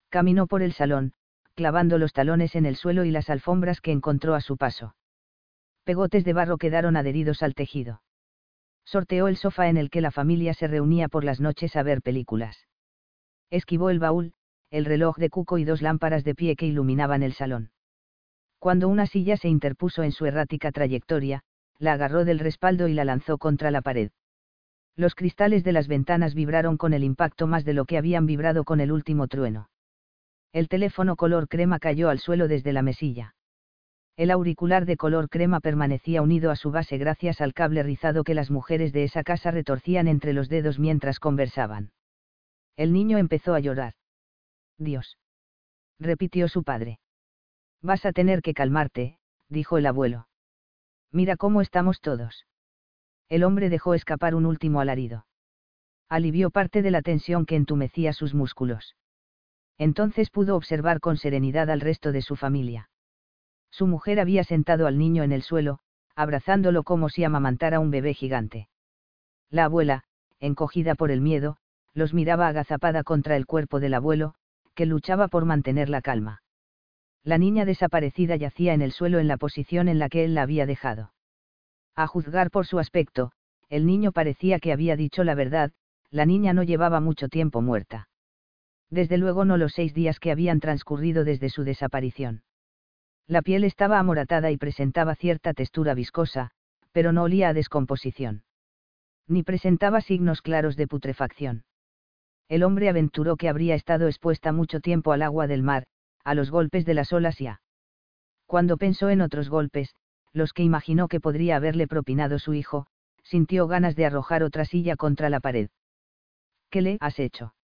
[0.09, 1.13] Caminó por el salón,
[1.55, 4.95] clavando los talones en el suelo y las alfombras que encontró a su paso.
[5.85, 8.01] Pegotes de barro quedaron adheridos al tejido
[8.89, 12.01] sorteó el sofá en el que la familia se reunía por las noches a ver
[12.01, 12.67] películas.
[13.51, 14.33] Esquivó el baúl,
[14.71, 17.71] el reloj de cuco y dos lámparas de pie que iluminaban el salón.
[18.59, 21.43] Cuando una silla se interpuso en su errática trayectoria,
[21.79, 24.11] la agarró del respaldo y la lanzó contra la pared.
[24.97, 28.65] Los cristales de las ventanas vibraron con el impacto más de lo que habían vibrado
[28.65, 29.71] con el último trueno.
[30.53, 33.35] El teléfono color crema cayó al suelo desde la mesilla.
[34.17, 38.35] El auricular de color crema permanecía unido a su base gracias al cable rizado que
[38.35, 41.93] las mujeres de esa casa retorcían entre los dedos mientras conversaban.
[42.77, 43.95] El niño empezó a llorar.
[44.77, 45.19] Dios.
[46.01, 46.99] repitió su padre.
[47.81, 50.27] Vas a tener que calmarte, dijo el abuelo.
[51.13, 52.47] Mira cómo estamos todos.
[53.29, 55.27] El hombre dejó escapar un último alarido.
[56.09, 58.97] Alivió parte de la tensión que entumecía sus músculos.
[59.77, 62.91] Entonces pudo observar con serenidad al resto de su familia.
[63.71, 65.81] Su mujer había sentado al niño en el suelo,
[66.17, 68.69] abrazándolo como si amamantara un bebé gigante.
[69.51, 70.05] La abuela,
[70.41, 71.59] encogida por el miedo,
[71.95, 74.35] los miraba agazapada contra el cuerpo del abuelo,
[74.75, 76.43] que luchaba por mantener la calma.
[77.25, 80.43] La niña desaparecida yacía en el suelo en la posición en la que él la
[80.43, 81.13] había dejado.
[81.95, 83.33] A juzgar por su aspecto,
[83.69, 85.73] el niño parecía que había dicho la verdad,
[86.11, 88.09] la niña no llevaba mucho tiempo muerta.
[88.91, 92.43] Desde luego no los seis días que habían transcurrido desde su desaparición.
[93.27, 96.51] La piel estaba amoratada y presentaba cierta textura viscosa,
[96.93, 98.45] pero no olía a descomposición.
[99.27, 101.65] Ni presentaba signos claros de putrefacción.
[102.49, 105.85] El hombre aventuró que habría estado expuesta mucho tiempo al agua del mar,
[106.29, 107.63] a los golpes de las olas y a...
[108.45, 109.95] Cuando pensó en otros golpes,
[110.33, 112.87] los que imaginó que podría haberle propinado su hijo,
[113.25, 115.71] sintió ganas de arrojar otra silla contra la pared.
[116.71, 117.55] ¿Qué le has hecho?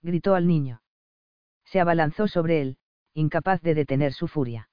[0.00, 0.80] gritó al niño.
[1.64, 2.78] Se abalanzó sobre él,
[3.12, 4.70] incapaz de detener su furia.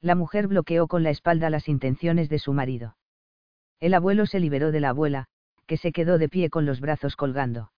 [0.00, 2.96] La mujer bloqueó con la espalda las intenciones de su marido.
[3.78, 5.26] El abuelo se liberó de la abuela,
[5.66, 7.72] que se quedó de pie con los brazos colgando.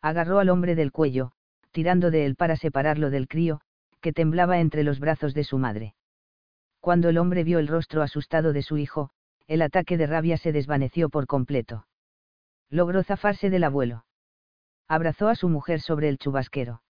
[0.00, 1.32] Agarró al hombre del cuello,
[1.72, 3.60] tirando de él para separarlo del crío,
[4.00, 5.94] que temblaba entre los brazos de su madre.
[6.80, 9.10] Cuando el hombre vio el rostro asustado de su hijo,
[9.46, 11.86] el ataque de rabia se desvaneció por completo.
[12.70, 14.04] Logró zafarse del abuelo.
[14.88, 16.82] Abrazó a su mujer sobre el chubasquero.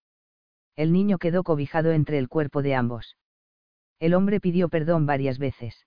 [0.77, 3.17] El niño quedó cobijado entre el cuerpo de ambos.
[3.99, 5.87] El hombre pidió perdón varias veces.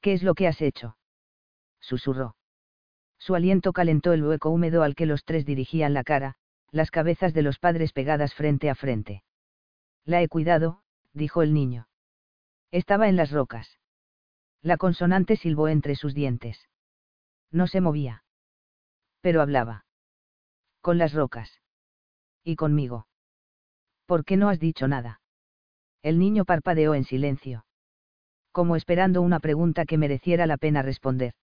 [0.00, 0.96] ¿Qué es lo que has hecho?
[1.80, 2.36] susurró.
[3.18, 6.34] Su aliento calentó el hueco húmedo al que los tres dirigían la cara,
[6.70, 9.22] las cabezas de los padres pegadas frente a frente.
[10.06, 11.88] La he cuidado, dijo el niño.
[12.70, 13.80] Estaba en las rocas.
[14.62, 16.68] La consonante silbó entre sus dientes.
[17.50, 18.24] No se movía.
[19.20, 19.84] Pero hablaba.
[20.80, 21.60] Con las rocas.
[22.44, 23.08] Y conmigo.
[24.06, 25.20] ¿Por qué no has dicho nada?
[26.02, 27.66] El niño parpadeó en silencio.
[28.52, 31.34] Como esperando una pregunta que mereciera la pena responder.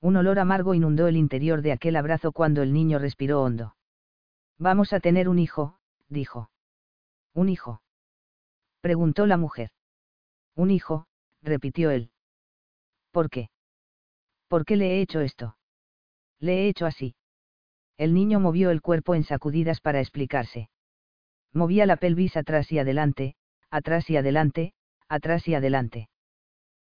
[0.00, 3.76] Un olor amargo inundó el interior de aquel abrazo cuando el niño respiró hondo.
[4.58, 6.50] Vamos a tener un hijo, dijo.
[7.38, 7.82] ¿Un hijo?
[8.80, 9.70] preguntó la mujer.
[10.56, 11.06] Un hijo,
[11.40, 12.10] repitió él.
[13.12, 13.48] ¿Por qué?
[14.48, 15.56] ¿Por qué le he hecho esto?
[16.40, 17.14] Le he hecho así.
[17.96, 20.68] El niño movió el cuerpo en sacudidas para explicarse.
[21.52, 23.36] Movía la pelvis atrás y adelante,
[23.70, 24.72] atrás y adelante,
[25.08, 26.08] atrás y adelante.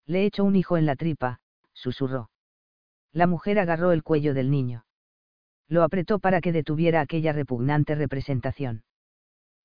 [0.05, 1.39] Le he hecho un hijo en la tripa,
[1.73, 2.29] susurró.
[3.11, 4.85] La mujer agarró el cuello del niño.
[5.67, 8.83] Lo apretó para que detuviera aquella repugnante representación.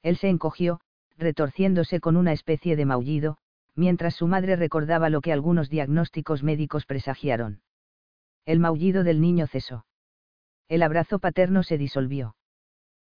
[0.03, 0.81] Él se encogió,
[1.17, 3.39] retorciéndose con una especie de maullido,
[3.75, 7.61] mientras su madre recordaba lo que algunos diagnósticos médicos presagiaron.
[8.45, 9.87] El maullido del niño cesó.
[10.69, 12.37] El abrazo paterno se disolvió.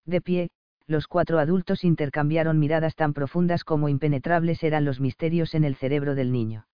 [0.04, 0.50] De pie,
[0.86, 6.14] los cuatro adultos intercambiaron miradas tan profundas como impenetrables eran los misterios en el cerebro
[6.14, 6.66] del niño.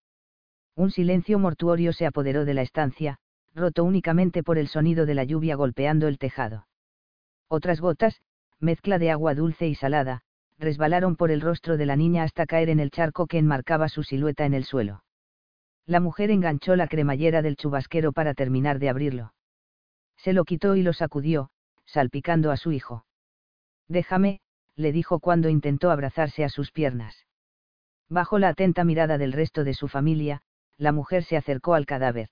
[0.75, 3.19] Un silencio mortuorio se apoderó de la estancia,
[3.55, 6.67] roto únicamente por el sonido de la lluvia golpeando el tejado.
[7.49, 8.21] Otras gotas,
[8.63, 10.23] mezcla de agua dulce y salada,
[10.59, 14.05] resbalaron por el rostro de la niña hasta caer en el charco que enmarcaba su
[14.05, 15.03] silueta en el suelo.
[15.85, 19.35] La mujer enganchó la cremallera del chubasquero para terminar de abrirlo.
[20.17, 21.51] Se lo quitó y lo sacudió,
[21.85, 23.05] salpicando a su hijo.
[23.89, 24.41] Déjame,
[24.77, 27.27] le dijo cuando intentó abrazarse a sus piernas.
[28.09, 30.43] Bajo la atenta mirada del resto de su familia,
[30.77, 32.29] la mujer se acercó al cadáver.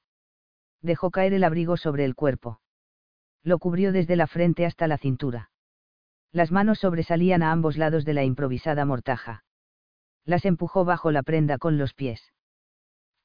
[0.80, 2.60] Dejó caer el abrigo sobre el cuerpo.
[3.42, 5.49] Lo cubrió desde la frente hasta la cintura.
[6.32, 9.44] Las manos sobresalían a ambos lados de la improvisada mortaja.
[10.24, 12.32] Las empujó bajo la prenda con los pies.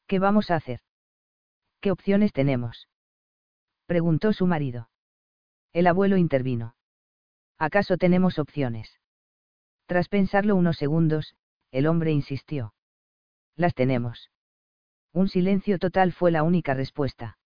[0.08, 0.82] ¿Qué vamos a hacer?
[1.82, 2.90] ¿Qué opciones tenemos?
[3.86, 4.90] preguntó su marido.
[5.72, 6.76] El abuelo intervino.
[7.60, 9.00] ¿Acaso tenemos opciones?
[9.86, 11.36] Tras pensarlo unos segundos,
[11.72, 12.74] el hombre insistió.
[13.56, 14.32] Las tenemos.
[15.14, 17.38] Un silencio total fue la única respuesta.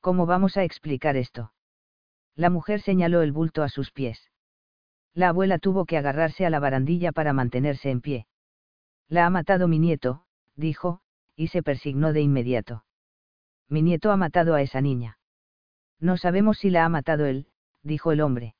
[0.00, 1.52] ¿Cómo vamos a explicar esto?
[2.34, 4.31] La mujer señaló el bulto a sus pies.
[5.14, 8.26] La abuela tuvo que agarrarse a la barandilla para mantenerse en pie.
[9.08, 10.24] La ha matado mi nieto,
[10.56, 11.00] dijo,
[11.36, 12.84] y se persignó de inmediato.
[13.68, 15.18] Mi nieto ha matado a esa niña.
[16.00, 17.46] No sabemos si la ha matado él,
[17.82, 18.54] dijo el hombre.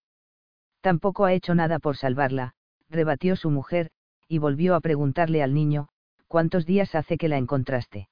[0.80, 2.54] Tampoco ha hecho nada por salvarla,
[2.88, 3.90] rebatió su mujer,
[4.28, 5.88] y volvió a preguntarle al niño,
[6.26, 8.08] ¿cuántos días hace que la encontraste?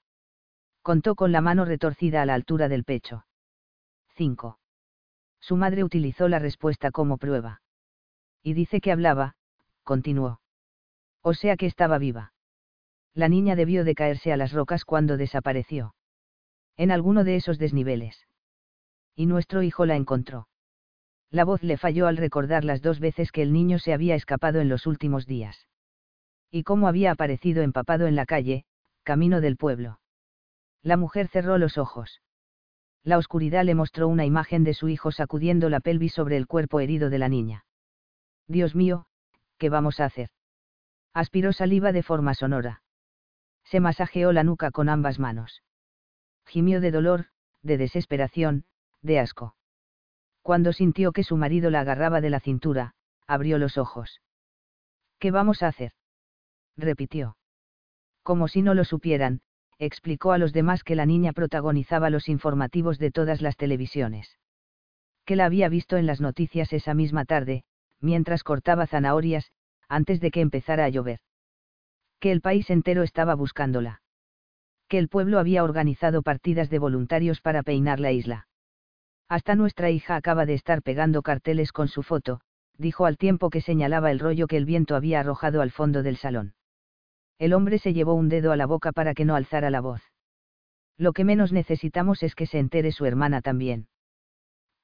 [0.82, 3.24] Contó con la mano retorcida a la altura del pecho.
[4.16, 4.58] 5.
[5.40, 7.60] Su madre utilizó la respuesta como prueba.
[8.42, 9.34] Y dice que hablaba,
[9.84, 10.40] continuó.
[11.22, 12.32] O sea que estaba viva.
[13.14, 15.94] La niña debió de caerse a las rocas cuando desapareció.
[16.76, 18.26] En alguno de esos desniveles.
[19.14, 20.48] Y nuestro hijo la encontró.
[21.30, 24.60] La voz le falló al recordar las dos veces que el niño se había escapado
[24.60, 25.66] en los últimos días.
[26.50, 28.64] Y cómo había aparecido empapado en la calle,
[29.02, 30.00] camino del pueblo.
[30.82, 32.22] La mujer cerró los ojos.
[33.04, 36.80] La oscuridad le mostró una imagen de su hijo sacudiendo la pelvis sobre el cuerpo
[36.80, 37.64] herido de la niña.
[38.50, 39.06] Dios mío,
[39.58, 40.30] ¿qué vamos a hacer?
[41.14, 42.82] Aspiró saliva de forma sonora.
[43.62, 45.62] Se masajeó la nuca con ambas manos.
[46.46, 47.26] Gimió de dolor,
[47.62, 48.64] de desesperación,
[49.02, 49.54] de asco.
[50.42, 52.94] Cuando sintió que su marido la agarraba de la cintura,
[53.28, 54.20] abrió los ojos.
[55.20, 55.92] ¿Qué vamos a hacer?
[56.76, 57.36] repitió.
[58.24, 59.42] Como si no lo supieran,
[59.78, 64.38] explicó a los demás que la niña protagonizaba los informativos de todas las televisiones.
[65.24, 67.64] Que la había visto en las noticias esa misma tarde,
[68.00, 69.50] mientras cortaba zanahorias,
[69.88, 71.20] antes de que empezara a llover.
[72.18, 74.02] Que el país entero estaba buscándola.
[74.88, 78.48] Que el pueblo había organizado partidas de voluntarios para peinar la isla.
[79.28, 82.40] Hasta nuestra hija acaba de estar pegando carteles con su foto,
[82.76, 86.16] dijo al tiempo que señalaba el rollo que el viento había arrojado al fondo del
[86.16, 86.54] salón.
[87.38, 90.02] El hombre se llevó un dedo a la boca para que no alzara la voz.
[90.98, 93.88] Lo que menos necesitamos es que se entere su hermana también.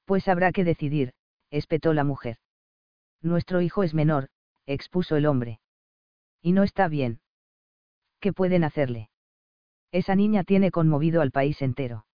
[0.05, 1.13] Pues habrá que decidir,
[1.51, 2.37] espetó la mujer.
[3.21, 4.29] Nuestro hijo es menor,
[4.65, 5.59] expuso el hombre.
[6.41, 7.19] Y no está bien.
[8.19, 9.09] ¿Qué pueden hacerle?
[9.91, 12.05] Esa niña tiene conmovido al país entero.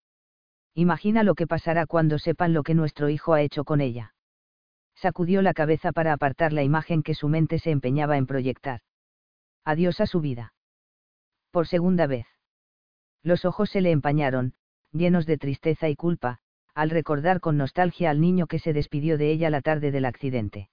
[0.76, 4.14] Imagina lo que pasará cuando sepan lo que nuestro hijo ha hecho con ella.
[4.96, 8.82] Sacudió la cabeza para apartar la imagen que su mente se empeñaba en proyectar.
[9.66, 10.54] Adiós a su vida.
[11.52, 12.28] Por segunda vez.
[13.24, 14.54] Los ojos se le empañaron,
[14.92, 16.40] llenos de tristeza y culpa,
[16.74, 20.70] al recordar con nostalgia al niño que se despidió de ella la tarde del accidente.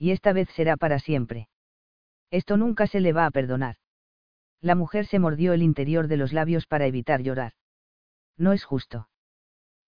[0.00, 1.48] Y esta vez será para siempre.
[2.32, 3.76] Esto nunca se le va a perdonar.
[4.60, 7.52] La mujer se mordió el interior de los labios para evitar llorar.
[8.36, 9.08] No es justo.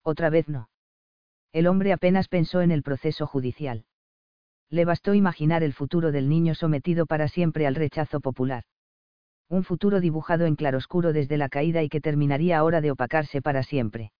[0.05, 0.71] Otra vez no.
[1.53, 3.87] El hombre apenas pensó en el proceso judicial.
[4.71, 8.63] Le bastó imaginar el futuro del niño sometido para siempre al rechazo popular.
[9.49, 13.65] Un futuro dibujado en claroscuro desde la caída y que terminaría ahora de opacarse para
[13.65, 14.13] siempre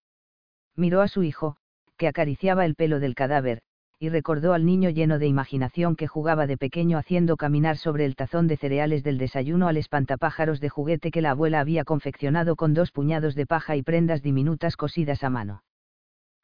[0.77, 1.57] miró a su hijo,
[1.97, 3.63] que acariciaba el pelo del cadáver,
[4.03, 8.17] y recordó al niño lleno de imaginación que jugaba de pequeño haciendo caminar sobre el
[8.17, 12.75] tazón de cereales del desayuno al espantapájaros de juguete que la abuela había confeccionado con
[12.75, 15.63] dos puñados de paja y prendas diminutas cosidas a mano.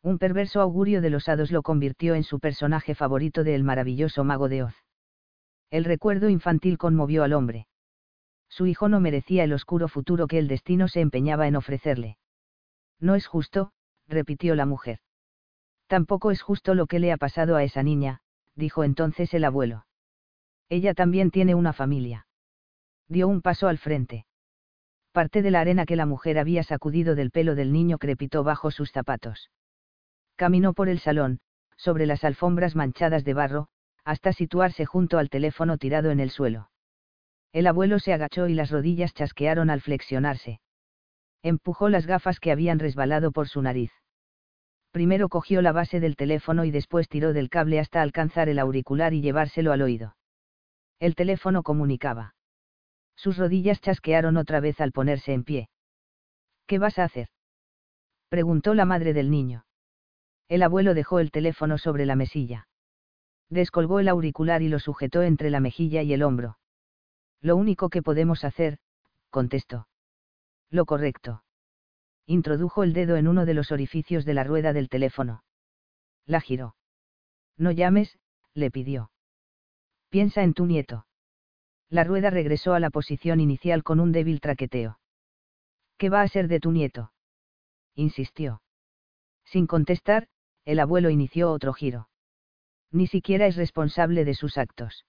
[0.04, 4.22] Un perverso augurio de los hados lo convirtió en su personaje favorito de El maravilloso
[4.22, 4.76] mago de Oz.
[5.72, 7.66] El recuerdo infantil conmovió al hombre.
[8.48, 12.18] Su hijo no merecía el oscuro futuro que el destino se empeñaba en ofrecerle.
[13.00, 13.72] No es justo,
[14.06, 15.00] repitió la mujer.
[15.88, 18.20] Tampoco es justo lo que le ha pasado a esa niña,
[18.54, 19.86] dijo entonces el abuelo.
[20.68, 22.26] Ella también tiene una familia.
[23.08, 24.26] Dio un paso al frente.
[25.12, 28.70] Parte de la arena que la mujer había sacudido del pelo del niño crepitó bajo
[28.70, 29.50] sus zapatos.
[30.36, 31.40] Caminó por el salón,
[31.78, 33.68] sobre las alfombras manchadas de barro,
[34.04, 36.70] hasta situarse junto al teléfono tirado en el suelo.
[37.52, 40.60] El abuelo se agachó y las rodillas chasquearon al flexionarse.
[41.42, 43.90] Empujó las gafas que habían resbalado por su nariz.
[44.90, 49.12] Primero cogió la base del teléfono y después tiró del cable hasta alcanzar el auricular
[49.12, 50.16] y llevárselo al oído.
[50.98, 52.34] El teléfono comunicaba.
[53.14, 55.68] Sus rodillas chasquearon otra vez al ponerse en pie.
[56.66, 57.28] ¿Qué vas a hacer?
[58.28, 59.64] preguntó la madre del niño.
[60.48, 62.68] El abuelo dejó el teléfono sobre la mesilla.
[63.50, 66.58] Descolgó el auricular y lo sujetó entre la mejilla y el hombro.
[67.40, 68.78] Lo único que podemos hacer,
[69.30, 69.88] contestó.
[70.70, 71.42] Lo correcto.
[72.30, 75.44] Introdujo el dedo en uno de los orificios de la rueda del teléfono.
[76.26, 76.76] La giró.
[77.56, 78.18] No llames,
[78.52, 79.10] le pidió.
[80.10, 81.06] Piensa en tu nieto.
[81.88, 85.00] La rueda regresó a la posición inicial con un débil traqueteo.
[85.96, 87.12] ¿Qué va a ser de tu nieto?
[87.94, 88.60] insistió.
[89.46, 90.28] Sin contestar,
[90.66, 92.10] el abuelo inició otro giro.
[92.90, 95.06] Ni siquiera es responsable de sus actos.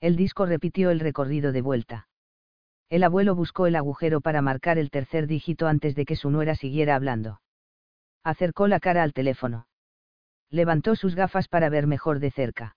[0.00, 2.08] El disco repitió el recorrido de vuelta.
[2.90, 6.56] El abuelo buscó el agujero para marcar el tercer dígito antes de que su nuera
[6.56, 7.40] siguiera hablando.
[8.24, 9.68] Acercó la cara al teléfono.
[10.50, 12.76] Levantó sus gafas para ver mejor de cerca.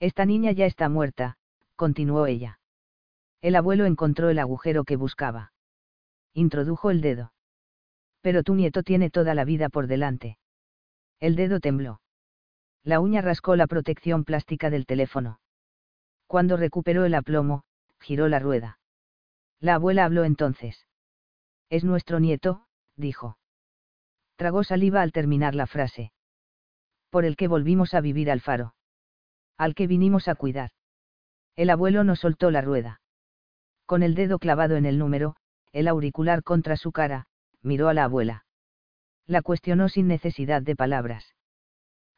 [0.00, 1.38] Esta niña ya está muerta,
[1.76, 2.60] continuó ella.
[3.40, 5.54] El abuelo encontró el agujero que buscaba.
[6.34, 7.32] Introdujo el dedo.
[8.20, 10.36] Pero tu nieto tiene toda la vida por delante.
[11.20, 12.02] El dedo tembló.
[12.84, 15.40] La uña rascó la protección plástica del teléfono.
[16.26, 17.64] Cuando recuperó el aplomo,
[17.98, 18.78] giró la rueda.
[19.62, 20.86] La abuela habló entonces.
[21.70, 23.38] Es nuestro nieto, dijo.
[24.34, 26.12] Tragó saliva al terminar la frase.
[27.10, 28.74] Por el que volvimos a vivir al faro.
[29.56, 30.72] Al que vinimos a cuidar.
[31.54, 33.00] El abuelo no soltó la rueda.
[33.86, 35.36] Con el dedo clavado en el número,
[35.70, 37.26] el auricular contra su cara,
[37.62, 38.44] miró a la abuela.
[39.26, 41.36] La cuestionó sin necesidad de palabras.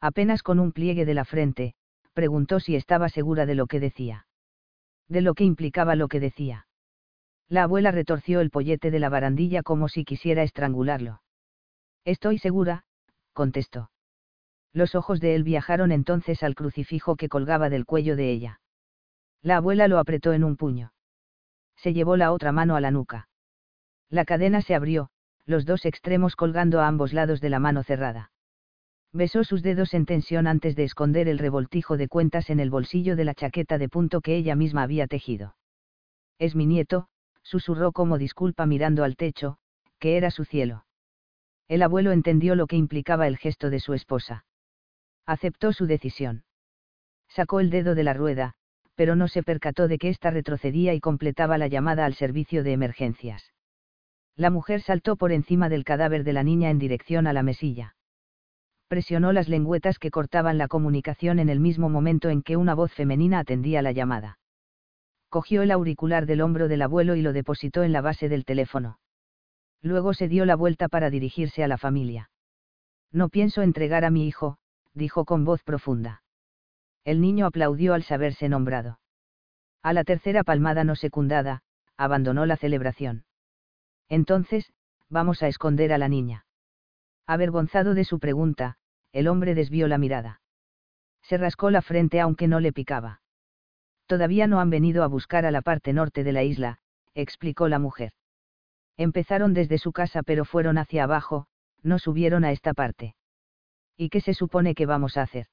[0.01, 1.75] Apenas con un pliegue de la frente,
[2.13, 4.25] preguntó si estaba segura de lo que decía.
[5.07, 6.65] De lo que implicaba lo que decía.
[7.47, 11.21] La abuela retorció el pollete de la barandilla como si quisiera estrangularlo.
[12.03, 12.85] Estoy segura,
[13.33, 13.91] contestó.
[14.73, 18.59] Los ojos de él viajaron entonces al crucifijo que colgaba del cuello de ella.
[19.41, 20.91] La abuela lo apretó en un puño.
[21.77, 23.29] Se llevó la otra mano a la nuca.
[24.09, 25.09] La cadena se abrió,
[25.45, 28.31] los dos extremos colgando a ambos lados de la mano cerrada.
[29.13, 33.15] Besó sus dedos en tensión antes de esconder el revoltijo de cuentas en el bolsillo
[33.15, 35.55] de la chaqueta de punto que ella misma había tejido.
[36.37, 37.07] Es mi nieto,
[37.45, 39.57] susurró como disculpa mirando al techo,
[39.99, 40.85] que era su cielo.
[41.67, 44.45] El abuelo entendió lo que implicaba el gesto de su esposa.
[45.25, 46.43] Aceptó su decisión.
[47.29, 48.53] Sacó el dedo de la rueda,
[48.95, 52.73] pero no se percató de que ésta retrocedía y completaba la llamada al servicio de
[52.73, 53.53] emergencias.
[54.35, 57.95] La mujer saltó por encima del cadáver de la niña en dirección a la mesilla.
[58.87, 62.91] Presionó las lengüetas que cortaban la comunicación en el mismo momento en que una voz
[62.93, 64.37] femenina atendía la llamada.
[65.35, 68.99] Cogió el auricular del hombro del abuelo y lo depositó en la base del teléfono.
[69.81, 72.29] Luego se dio la vuelta para dirigirse a la familia.
[73.11, 74.59] No pienso entregar a mi hijo,
[74.93, 76.23] dijo con voz profunda.
[77.03, 79.01] El niño aplaudió al saberse nombrado.
[79.83, 81.63] A la tercera palmada no secundada,
[81.97, 83.25] abandonó la celebración.
[84.07, 84.71] Entonces,
[85.09, 86.45] vamos a esconder a la niña.
[87.27, 88.77] Avergonzado de su pregunta,
[89.11, 90.39] el hombre desvió la mirada.
[91.23, 93.19] Se rascó la frente aunque no le picaba.
[94.07, 96.79] Todavía no han venido a buscar a la parte norte de la isla,
[97.13, 98.11] explicó la mujer.
[98.97, 101.47] Empezaron desde su casa pero fueron hacia abajo,
[101.81, 103.15] no subieron a esta parte.
[103.97, 105.47] ¿Y qué se supone que vamos a hacer?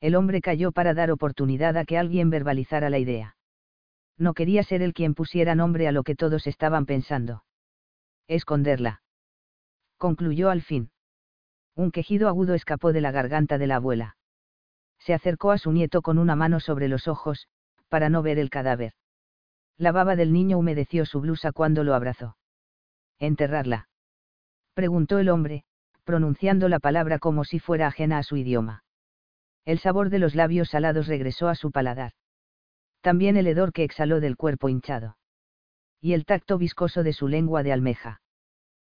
[0.00, 3.36] El hombre cayó para dar oportunidad a que alguien verbalizara la idea.
[4.18, 7.44] No quería ser el quien pusiera nombre a lo que todos estaban pensando.
[8.28, 9.02] Esconderla.
[9.98, 10.90] Concluyó al fin.
[11.74, 14.16] Un quejido agudo escapó de la garganta de la abuela.
[14.98, 17.48] Se acercó a su nieto con una mano sobre los ojos,
[17.88, 18.92] para no ver el cadáver.
[19.76, 22.36] La baba del niño humedeció su blusa cuando lo abrazó.
[23.18, 23.88] ¿Enterrarla?
[24.74, 25.64] preguntó el hombre,
[26.04, 28.84] pronunciando la palabra como si fuera ajena a su idioma.
[29.64, 32.12] El sabor de los labios salados regresó a su paladar.
[33.00, 35.16] También el hedor que exhaló del cuerpo hinchado.
[36.00, 38.20] Y el tacto viscoso de su lengua de almeja.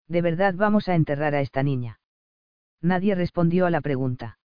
[0.07, 1.99] ¿De verdad vamos a enterrar a esta niña?
[2.81, 4.37] Nadie respondió a la pregunta.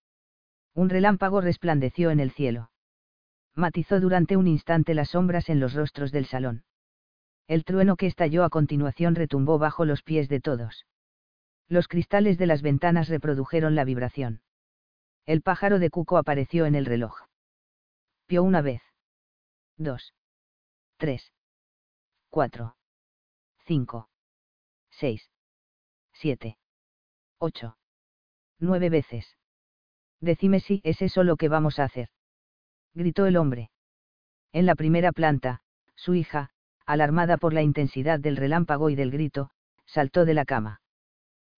[0.74, 2.70] Un relámpago resplandeció en el cielo.
[3.54, 6.64] Matizó durante un instante las sombras en los rostros del salón.
[7.46, 10.86] El trueno que estalló a continuación retumbó bajo los pies de todos.
[11.68, 14.42] Los cristales de las ventanas reprodujeron la vibración.
[15.26, 17.16] El pájaro de cuco apareció en el reloj.
[18.26, 18.82] Pió una vez.
[19.76, 20.14] Dos.
[20.96, 21.32] Tres.
[22.30, 22.76] Cuatro.
[23.66, 24.08] Cinco.
[24.90, 25.30] Seis.
[26.12, 26.58] Siete.
[27.38, 27.76] Ocho.
[28.58, 29.36] Nueve veces.
[30.20, 32.08] Decime si es eso lo que vamos a hacer.
[32.94, 33.70] Gritó el hombre.
[34.52, 35.60] En la primera planta,
[35.96, 36.50] su hija,
[36.86, 39.50] alarmada por la intensidad del relámpago y del grito,
[39.84, 40.80] saltó de la cama.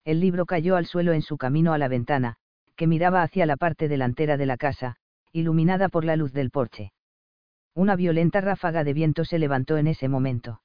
[0.05, 2.37] El libro cayó al suelo en su camino a la ventana,
[2.75, 4.97] que miraba hacia la parte delantera de la casa,
[5.33, 6.93] iluminada por la luz del porche.
[7.75, 10.63] Una violenta ráfaga de viento se levantó en ese momento.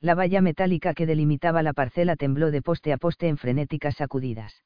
[0.00, 4.64] La valla metálica que delimitaba la parcela tembló de poste a poste en frenéticas sacudidas.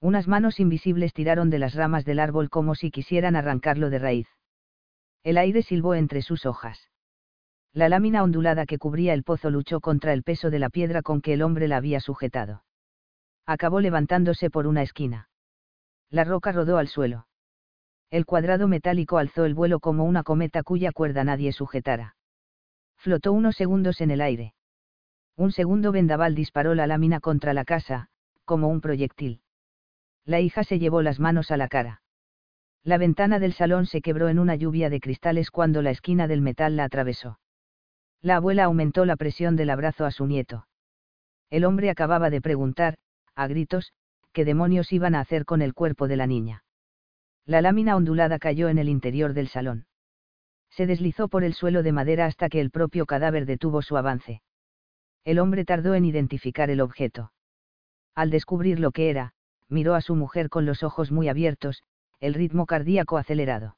[0.00, 4.28] Unas manos invisibles tiraron de las ramas del árbol como si quisieran arrancarlo de raíz.
[5.22, 6.90] El aire silbó entre sus hojas.
[7.72, 11.20] La lámina ondulada que cubría el pozo luchó contra el peso de la piedra con
[11.20, 12.62] que el hombre la había sujetado.
[13.44, 15.28] Acabó levantándose por una esquina.
[16.10, 17.26] La roca rodó al suelo.
[18.10, 22.16] El cuadrado metálico alzó el vuelo como una cometa cuya cuerda nadie sujetara.
[22.96, 24.54] Flotó unos segundos en el aire.
[25.36, 28.08] Un segundo vendaval disparó la lámina contra la casa,
[28.44, 29.42] como un proyectil.
[30.26, 32.02] La hija se llevó las manos a la cara.
[32.82, 36.42] La ventana del salón se quebró en una lluvia de cristales cuando la esquina del
[36.42, 37.38] metal la atravesó.
[38.20, 40.66] La abuela aumentó la presión del abrazo a su nieto.
[41.48, 42.96] El hombre acababa de preguntar,
[43.36, 43.92] a gritos,
[44.32, 46.64] qué demonios iban a hacer con el cuerpo de la niña.
[47.44, 49.86] La lámina ondulada cayó en el interior del salón.
[50.70, 54.42] Se deslizó por el suelo de madera hasta que el propio cadáver detuvo su avance.
[55.24, 57.32] El hombre tardó en identificar el objeto.
[58.14, 59.34] Al descubrir lo que era,
[59.68, 61.82] miró a su mujer con los ojos muy abiertos,
[62.20, 63.76] el ritmo cardíaco acelerado.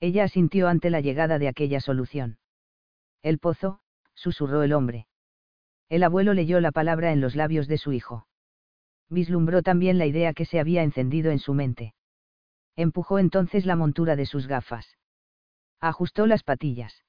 [0.00, 2.38] Ella asintió ante la llegada de aquella solución.
[3.22, 3.80] El pozo,
[4.14, 5.06] susurró el hombre.
[5.88, 8.26] El abuelo leyó la palabra en los labios de su hijo.
[9.08, 11.94] Vislumbró también la idea que se había encendido en su mente.
[12.74, 14.96] Empujó entonces la montura de sus gafas.
[15.80, 17.04] Ajustó las patillas.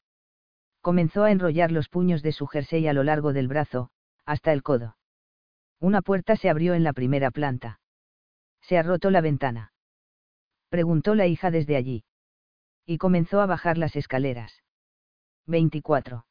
[0.82, 3.90] Comenzó a enrollar los puños de su jersey a lo largo del brazo,
[4.26, 4.96] hasta el codo.
[5.80, 7.80] Una puerta se abrió en la primera planta.
[8.68, 9.72] ¿Se ha roto la ventana?
[10.68, 12.04] Preguntó la hija desde allí.
[12.86, 14.62] Y comenzó a bajar las escaleras.
[15.46, 16.26] 24.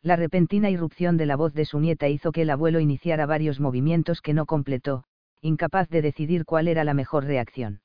[0.00, 3.60] La repentina irrupción de la voz de su nieta hizo que el abuelo iniciara varios
[3.60, 5.04] movimientos que no completó,
[5.42, 7.82] incapaz de decidir cuál era la mejor reacción.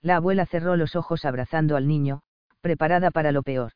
[0.00, 2.22] La abuela cerró los ojos abrazando al niño,
[2.62, 3.72] preparada para lo peor.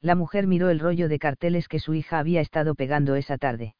[0.00, 3.74] La mujer miró el rollo de carteles que su hija había estado pegando esa tarde.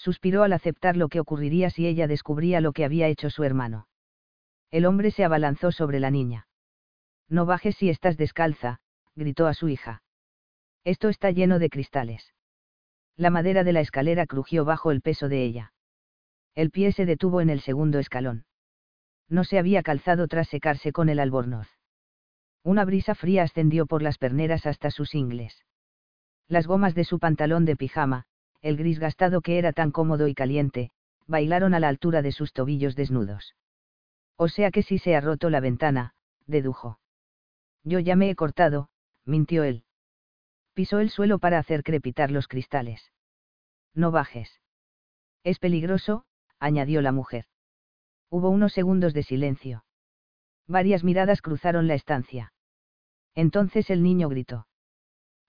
[0.00, 3.86] Suspiró al aceptar lo que ocurriría si ella descubría lo que había hecho su hermano.
[4.70, 6.48] El hombre se abalanzó sobre la niña.
[7.28, 8.80] No bajes si estás descalza,
[9.14, 10.02] gritó a su hija.
[10.84, 12.32] Esto está lleno de cristales.
[13.14, 15.74] La madera de la escalera crujió bajo el peso de ella.
[16.54, 18.46] El pie se detuvo en el segundo escalón.
[19.28, 21.68] No se había calzado tras secarse con el albornoz.
[22.62, 25.62] Una brisa fría ascendió por las perneras hasta sus ingles.
[26.48, 28.24] Las gomas de su pantalón de pijama,
[28.62, 30.90] el gris gastado que era tan cómodo y caliente,
[31.26, 33.54] bailaron a la altura de sus tobillos desnudos.
[34.36, 36.14] O sea que sí se ha roto la ventana,
[36.46, 36.98] dedujo.
[37.84, 38.90] Yo ya me he cortado,
[39.24, 39.84] mintió él.
[40.74, 43.12] Pisó el suelo para hacer crepitar los cristales.
[43.94, 44.60] No bajes.
[45.44, 46.24] Es peligroso,
[46.58, 47.46] añadió la mujer.
[48.28, 49.84] Hubo unos segundos de silencio.
[50.66, 52.52] Varias miradas cruzaron la estancia.
[53.34, 54.66] Entonces el niño gritó.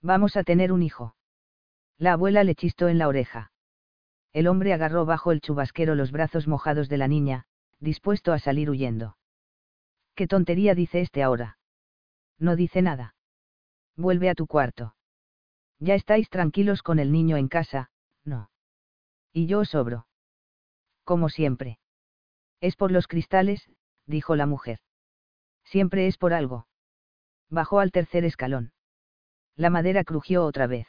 [0.00, 1.14] Vamos a tener un hijo.
[2.02, 3.52] La abuela le chistó en la oreja.
[4.32, 7.46] El hombre agarró bajo el chubasquero los brazos mojados de la niña,
[7.78, 9.16] dispuesto a salir huyendo.
[10.16, 11.58] ¿Qué tontería dice este ahora?
[12.40, 13.14] No dice nada.
[13.94, 14.96] Vuelve a tu cuarto.
[15.78, 17.92] Ya estáis tranquilos con el niño en casa,
[18.24, 18.50] no.
[19.32, 20.08] Y yo os sobro.
[21.04, 21.78] Como siempre.
[22.60, 23.70] Es por los cristales,
[24.06, 24.80] dijo la mujer.
[25.62, 26.66] Siempre es por algo.
[27.48, 28.72] Bajó al tercer escalón.
[29.54, 30.88] La madera crujió otra vez.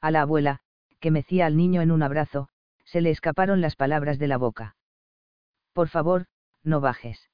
[0.00, 0.60] A la abuela,
[1.00, 2.48] que mecía al niño en un abrazo,
[2.84, 4.76] se le escaparon las palabras de la boca.
[5.72, 6.26] Por favor,
[6.64, 7.28] no bajes.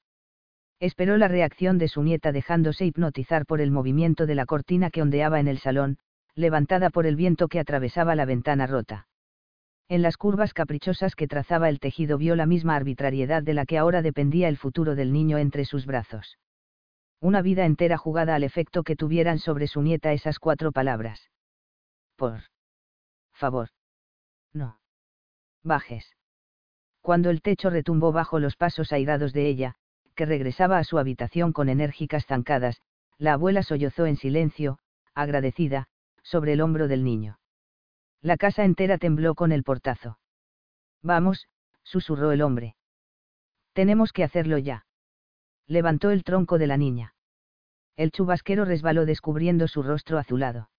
[0.79, 5.01] Esperó la reacción de su nieta dejándose hipnotizar por el movimiento de la cortina que
[5.01, 5.97] ondeaba en el salón,
[6.35, 9.07] levantada por el viento que atravesaba la ventana rota.
[9.89, 13.77] En las curvas caprichosas que trazaba el tejido vio la misma arbitrariedad de la que
[13.77, 16.37] ahora dependía el futuro del niño entre sus brazos.
[17.21, 21.31] Una vida entera jugada al efecto que tuvieran sobre su nieta esas cuatro palabras.
[22.17, 22.41] Por
[23.37, 23.69] favor.
[24.53, 24.79] No.
[25.63, 26.15] Bajes.
[27.01, 29.75] Cuando el techo retumbó bajo los pasos airados de ella,
[30.15, 32.81] que regresaba a su habitación con enérgicas zancadas,
[33.17, 34.79] la abuela sollozó en silencio,
[35.13, 35.87] agradecida,
[36.23, 37.39] sobre el hombro del niño.
[38.21, 40.19] La casa entera tembló con el portazo.
[41.01, 41.47] Vamos,
[41.83, 42.75] susurró el hombre.
[43.73, 44.85] Tenemos que hacerlo ya.
[45.67, 47.13] Levantó el tronco de la niña.
[47.95, 50.69] El chubasquero resbaló descubriendo su rostro azulado.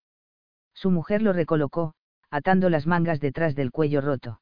[0.75, 1.95] Su mujer lo recolocó,
[2.31, 4.41] atando las mangas detrás del cuello roto.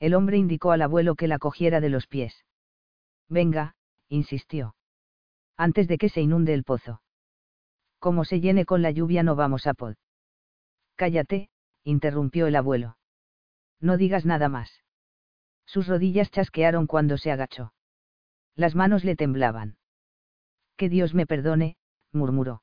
[0.00, 2.44] El hombre indicó al abuelo que la cogiera de los pies.
[3.28, 3.76] Venga,
[4.08, 4.74] insistió.
[5.56, 7.00] Antes de que se inunde el pozo.
[7.98, 9.94] Como se llene con la lluvia no vamos a pod.
[10.96, 11.48] Cállate,
[11.84, 12.96] interrumpió el abuelo.
[13.80, 14.82] No digas nada más.
[15.66, 17.72] Sus rodillas chasquearon cuando se agachó.
[18.54, 19.76] Las manos le temblaban.
[20.76, 21.76] Que Dios me perdone,
[22.12, 22.62] murmuró.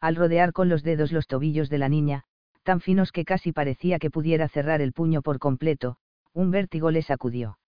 [0.00, 2.24] Al rodear con los dedos los tobillos de la niña,
[2.70, 5.96] tan finos que casi parecía que pudiera cerrar el puño por completo,
[6.32, 7.58] un vértigo le sacudió.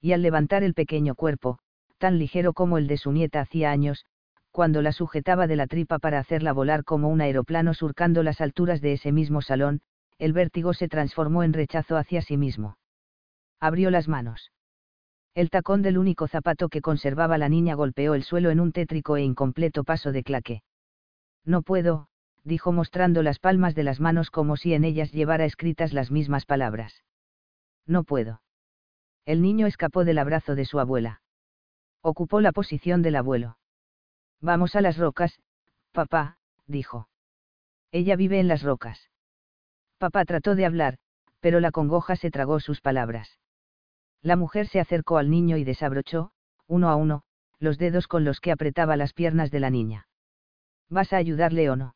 [0.00, 1.58] Y al levantar el pequeño cuerpo,
[1.98, 4.06] tan ligero como el de su nieta hacía años,
[4.52, 8.80] cuando la sujetaba de la tripa para hacerla volar como un aeroplano surcando las alturas
[8.80, 9.80] de ese mismo salón,
[10.16, 12.78] el vértigo se transformó en rechazo hacia sí mismo.
[13.58, 14.52] Abrió las manos.
[15.34, 19.16] El tacón del único zapato que conservaba la niña golpeó el suelo en un tétrico
[19.16, 20.62] e incompleto paso de claque.
[21.44, 22.09] No puedo,
[22.44, 26.46] dijo mostrando las palmas de las manos como si en ellas llevara escritas las mismas
[26.46, 27.04] palabras.
[27.86, 28.42] No puedo.
[29.26, 31.22] El niño escapó del abrazo de su abuela.
[32.02, 33.58] Ocupó la posición del abuelo.
[34.40, 35.38] Vamos a las rocas,
[35.92, 37.08] papá, dijo.
[37.92, 39.10] Ella vive en las rocas.
[39.98, 40.98] Papá trató de hablar,
[41.40, 43.38] pero la congoja se tragó sus palabras.
[44.22, 46.32] La mujer se acercó al niño y desabrochó,
[46.66, 47.22] uno a uno,
[47.58, 50.08] los dedos con los que apretaba las piernas de la niña.
[50.88, 51.94] ¿Vas a ayudarle o no?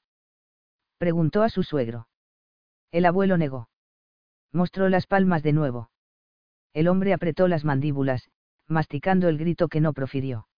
[0.98, 2.08] Preguntó a su suegro.
[2.90, 3.68] El abuelo negó.
[4.52, 5.90] Mostró las palmas de nuevo.
[6.72, 8.30] El hombre apretó las mandíbulas,
[8.68, 10.48] masticando el grito que no profirió.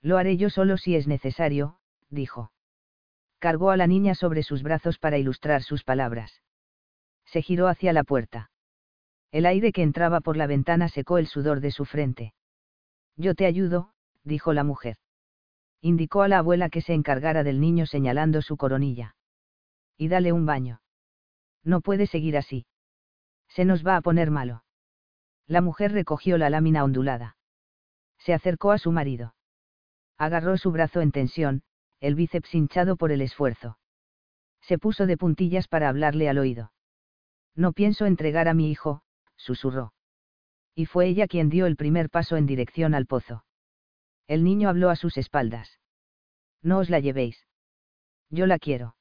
[0.00, 2.52] Lo haré yo solo si es necesario, dijo.
[3.38, 6.40] Cargó a la niña sobre sus brazos para ilustrar sus palabras.
[7.24, 8.50] Se giró hacia la puerta.
[9.32, 12.32] El aire que entraba por la ventana secó el sudor de su frente.
[13.16, 13.90] Yo te ayudo,
[14.22, 14.96] dijo la mujer.
[15.80, 19.15] Indicó a la abuela que se encargara del niño señalando su coronilla.
[19.96, 20.80] Y dale un baño.
[21.64, 22.66] No puede seguir así.
[23.48, 24.64] Se nos va a poner malo.
[25.46, 27.36] La mujer recogió la lámina ondulada.
[28.18, 29.34] Se acercó a su marido.
[30.18, 31.62] Agarró su brazo en tensión,
[32.00, 33.78] el bíceps hinchado por el esfuerzo.
[34.60, 36.72] Se puso de puntillas para hablarle al oído.
[37.54, 39.02] No pienso entregar a mi hijo,
[39.36, 39.92] susurró.
[40.74, 43.44] Y fue ella quien dio el primer paso en dirección al pozo.
[44.26, 45.78] El niño habló a sus espaldas.
[46.62, 47.46] No os la llevéis.
[48.28, 48.95] Yo la quiero.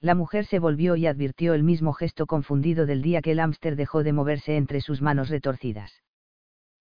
[0.00, 3.74] La mujer se volvió y advirtió el mismo gesto confundido del día que el hámster
[3.74, 6.02] dejó de moverse entre sus manos retorcidas.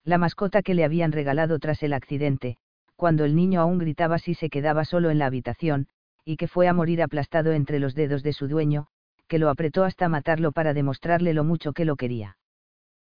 [0.03, 2.57] La mascota que le habían regalado tras el accidente,
[2.95, 5.87] cuando el niño aún gritaba si se quedaba solo en la habitación,
[6.23, 8.87] y que fue a morir aplastado entre los dedos de su dueño,
[9.27, 12.37] que lo apretó hasta matarlo para demostrarle lo mucho que lo quería.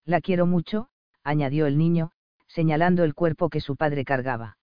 [0.05, 0.89] La quiero mucho,
[1.23, 2.11] añadió el niño,
[2.49, 4.57] señalando el cuerpo que su padre cargaba.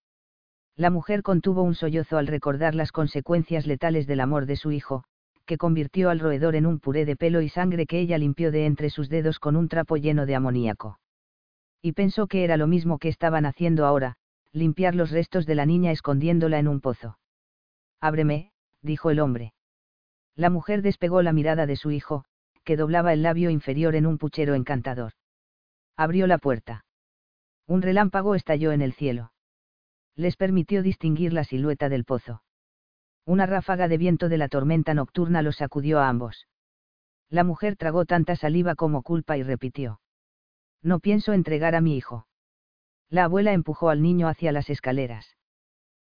[0.75, 5.05] La mujer contuvo un sollozo al recordar las consecuencias letales del amor de su hijo,
[5.49, 8.67] que convirtió al roedor en un puré de pelo y sangre que ella limpió de
[8.67, 10.99] entre sus dedos con un trapo lleno de amoníaco.
[11.81, 14.17] Y pensó que era lo mismo que estaban haciendo ahora,
[14.51, 17.17] limpiar los restos de la niña escondiéndola en un pozo.
[17.99, 18.51] Ábreme,
[18.83, 19.53] dijo el hombre.
[20.35, 22.25] La mujer despegó la mirada de su hijo,
[22.63, 25.13] que doblaba el labio inferior en un puchero encantador.
[25.97, 26.85] Abrió la puerta.
[27.65, 29.33] Un relámpago estalló en el cielo.
[30.15, 32.43] Les permitió distinguir la silueta del pozo.
[33.29, 36.47] Una ráfaga de viento de la tormenta nocturna los sacudió a ambos.
[37.29, 40.01] La mujer tragó tanta saliva como culpa y repitió.
[40.81, 42.25] No pienso entregar a mi hijo.
[43.07, 45.37] La abuela empujó al niño hacia las escaleras.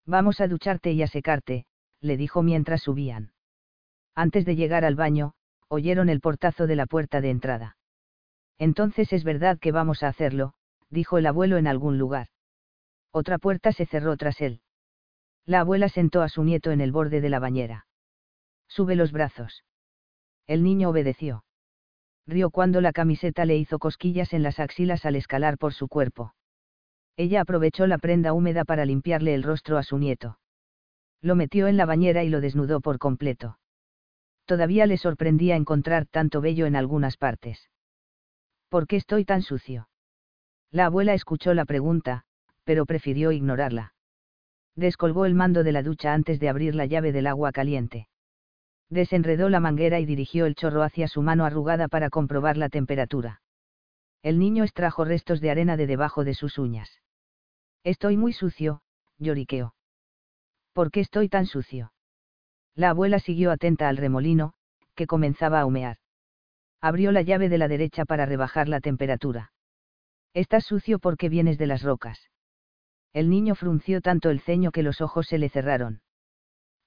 [0.05, 1.65] Vamos a ducharte y a secarte,
[2.01, 3.31] le dijo mientras subían.
[4.13, 5.35] Antes de llegar al baño,
[5.69, 7.77] oyeron el portazo de la puerta de entrada.
[8.57, 10.53] Entonces es verdad que vamos a hacerlo,
[10.89, 12.27] dijo el abuelo en algún lugar.
[13.11, 14.59] Otra puerta se cerró tras él.
[15.45, 17.85] La abuela sentó a su nieto en el borde de la bañera.
[18.67, 19.63] Sube los brazos.
[20.47, 21.43] El niño obedeció.
[22.27, 26.33] Rió cuando la camiseta le hizo cosquillas en las axilas al escalar por su cuerpo.
[27.17, 30.39] Ella aprovechó la prenda húmeda para limpiarle el rostro a su nieto.
[31.21, 33.57] Lo metió en la bañera y lo desnudó por completo.
[34.45, 37.69] Todavía le sorprendía encontrar tanto vello en algunas partes.
[38.69, 39.89] ¿Por qué estoy tan sucio?
[40.71, 42.25] La abuela escuchó la pregunta,
[42.63, 43.94] pero prefirió ignorarla.
[44.75, 48.07] Descolgó el mando de la ducha antes de abrir la llave del agua caliente.
[48.89, 53.41] Desenredó la manguera y dirigió el chorro hacia su mano arrugada para comprobar la temperatura.
[54.21, 57.01] El niño extrajo restos de arena de debajo de sus uñas.
[57.83, 58.81] Estoy muy sucio,
[59.17, 59.75] lloriqueó.
[60.73, 61.93] ¿Por qué estoy tan sucio?
[62.75, 64.53] La abuela siguió atenta al remolino,
[64.95, 65.97] que comenzaba a humear.
[66.81, 69.53] Abrió la llave de la derecha para rebajar la temperatura.
[70.33, 72.29] Estás sucio porque vienes de las rocas.
[73.15, 76.01] El niño frunció tanto el ceño que los ojos se le cerraron.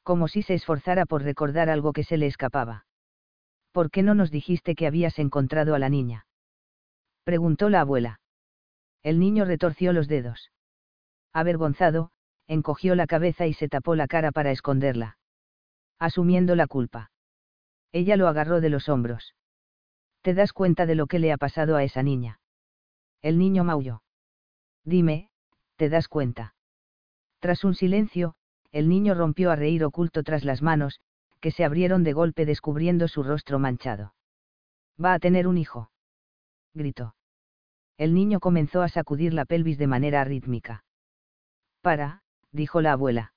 [0.02, 2.84] Como si se esforzara por recordar algo que se le escapaba.
[3.72, 6.26] ¿Por qué no nos dijiste que habías encontrado a la niña?
[7.24, 8.20] preguntó la abuela.
[9.02, 10.52] El niño retorció los dedos.
[11.32, 12.10] Avergonzado,
[12.46, 15.18] encogió la cabeza y se tapó la cara para esconderla
[15.98, 17.10] asumiendo la culpa.
[17.92, 19.34] Ella lo agarró de los hombros.
[20.22, 22.40] ¿Te das cuenta de lo que le ha pasado a esa niña?
[23.22, 24.02] El niño maulló.
[24.84, 25.27] Dime,
[25.78, 26.54] ¿te das cuenta?
[27.38, 28.34] Tras un silencio,
[28.72, 31.00] el niño rompió a reír oculto tras las manos,
[31.40, 34.12] que se abrieron de golpe descubriendo su rostro manchado.
[35.02, 35.90] Va a tener un hijo.
[36.74, 37.14] Gritó.
[37.96, 40.84] El niño comenzó a sacudir la pelvis de manera rítmica.
[41.80, 43.32] Para, dijo la abuela.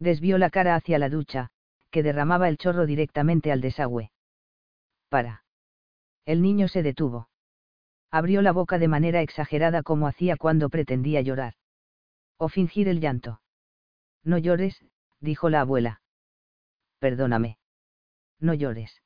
[0.00, 1.50] Desvió la cara hacia la ducha,
[1.90, 4.10] que derramaba el chorro directamente al desagüe.
[5.08, 5.44] Para.
[6.26, 7.28] El niño se detuvo.
[8.12, 11.54] Abrió la boca de manera exagerada como hacía cuando pretendía llorar.
[12.36, 13.40] O fingir el llanto.
[14.22, 14.84] No llores,
[15.20, 16.02] dijo la abuela.
[16.98, 17.56] Perdóname.
[18.38, 19.02] No llores.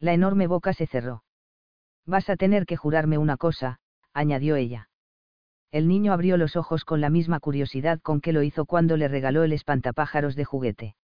[0.00, 1.22] La enorme boca se cerró.
[2.04, 3.78] Vas a tener que jurarme una cosa,
[4.12, 4.88] añadió ella.
[5.70, 9.06] El niño abrió los ojos con la misma curiosidad con que lo hizo cuando le
[9.06, 10.96] regaló el espantapájaros de juguete.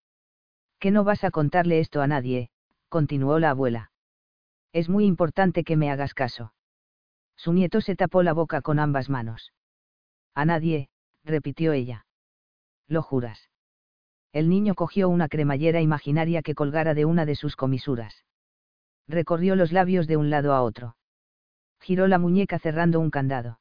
[0.77, 2.49] Que no vas a contarle esto a nadie,
[2.89, 3.91] continuó la abuela.
[4.73, 6.53] Es muy importante que me hagas caso.
[7.35, 9.53] Su nieto se tapó la boca con ambas manos.
[10.33, 10.89] A nadie,
[11.23, 12.05] repitió ella.
[12.87, 13.49] ¿Lo juras?
[14.31, 18.25] El niño cogió una cremallera imaginaria que colgara de una de sus comisuras.
[19.07, 20.95] Recorrió los labios de un lado a otro.
[21.79, 23.59] Giró la muñeca cerrando un candado.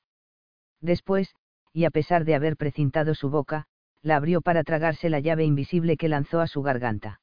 [0.80, 1.34] Después,
[1.72, 3.66] y a pesar de haber precintado su boca,
[4.02, 7.20] la abrió para tragarse la llave invisible que lanzó a su garganta.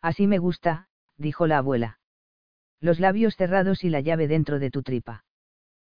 [0.00, 1.98] Así me gusta, dijo la abuela.
[2.80, 5.24] Los labios cerrados y la llave dentro de tu tripa.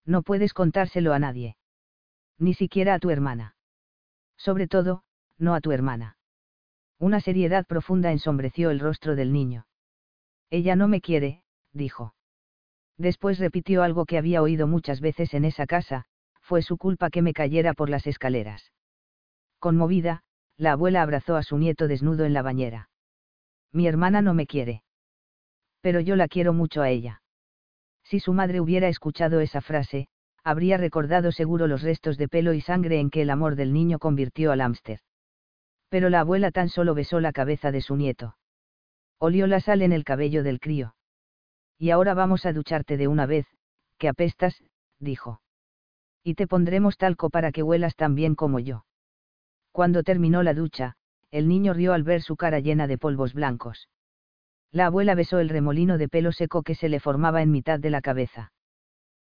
[0.05, 1.57] No puedes contárselo a nadie.
[2.38, 3.55] Ni siquiera a tu hermana.
[4.36, 5.05] Sobre todo,
[5.38, 6.16] no a tu hermana.
[6.98, 9.66] Una seriedad profunda ensombreció el rostro del niño.
[10.50, 11.42] Ella no me quiere,
[11.72, 12.14] dijo.
[12.98, 16.05] Después repitió algo que había oído muchas veces en esa casa,
[16.40, 18.72] fue su culpa que me cayera por las escaleras.
[19.59, 20.22] Conmovida,
[20.57, 22.90] la abuela abrazó a su nieto desnudo en la bañera.
[23.72, 24.82] Mi hermana no me quiere.
[25.80, 27.22] Pero yo la quiero mucho a ella.
[28.12, 30.06] Si su madre hubiera escuchado esa frase,
[30.44, 33.98] habría recordado seguro los restos de pelo y sangre en que el amor del niño
[33.98, 35.00] convirtió al hámster.
[35.88, 38.36] Pero la abuela tan solo besó la cabeza de su nieto.
[39.18, 40.94] Olió la sal en el cabello del crío.
[41.78, 43.46] Y ahora vamos a ducharte de una vez,
[43.96, 44.62] que apestas,
[44.98, 45.40] dijo.
[46.22, 48.84] Y te pondremos talco para que huelas tan bien como yo.
[49.70, 50.96] Cuando terminó la ducha,
[51.30, 53.88] el niño rió al ver su cara llena de polvos blancos.
[54.73, 57.91] La abuela besó el remolino de pelo seco que se le formaba en mitad de
[57.91, 58.53] la cabeza.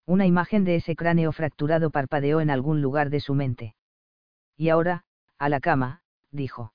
[0.07, 3.75] Una imagen de ese cráneo fracturado parpadeó en algún lugar de su mente.
[4.57, 5.05] Y ahora,
[5.39, 6.73] a la cama, dijo.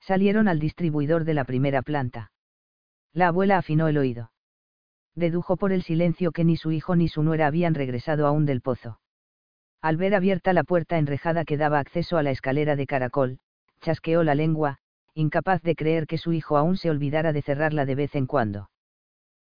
[0.00, 2.30] Salieron al distribuidor de la primera planta.
[3.14, 4.32] La abuela afinó el oído.
[5.14, 8.60] Dedujo por el silencio que ni su hijo ni su nuera habían regresado aún del
[8.60, 9.00] pozo.
[9.80, 13.38] Al ver abierta la puerta enrejada que daba acceso a la escalera de caracol,
[13.80, 14.78] chasqueó la lengua,
[15.18, 18.70] incapaz de creer que su hijo aún se olvidara de cerrarla de vez en cuando.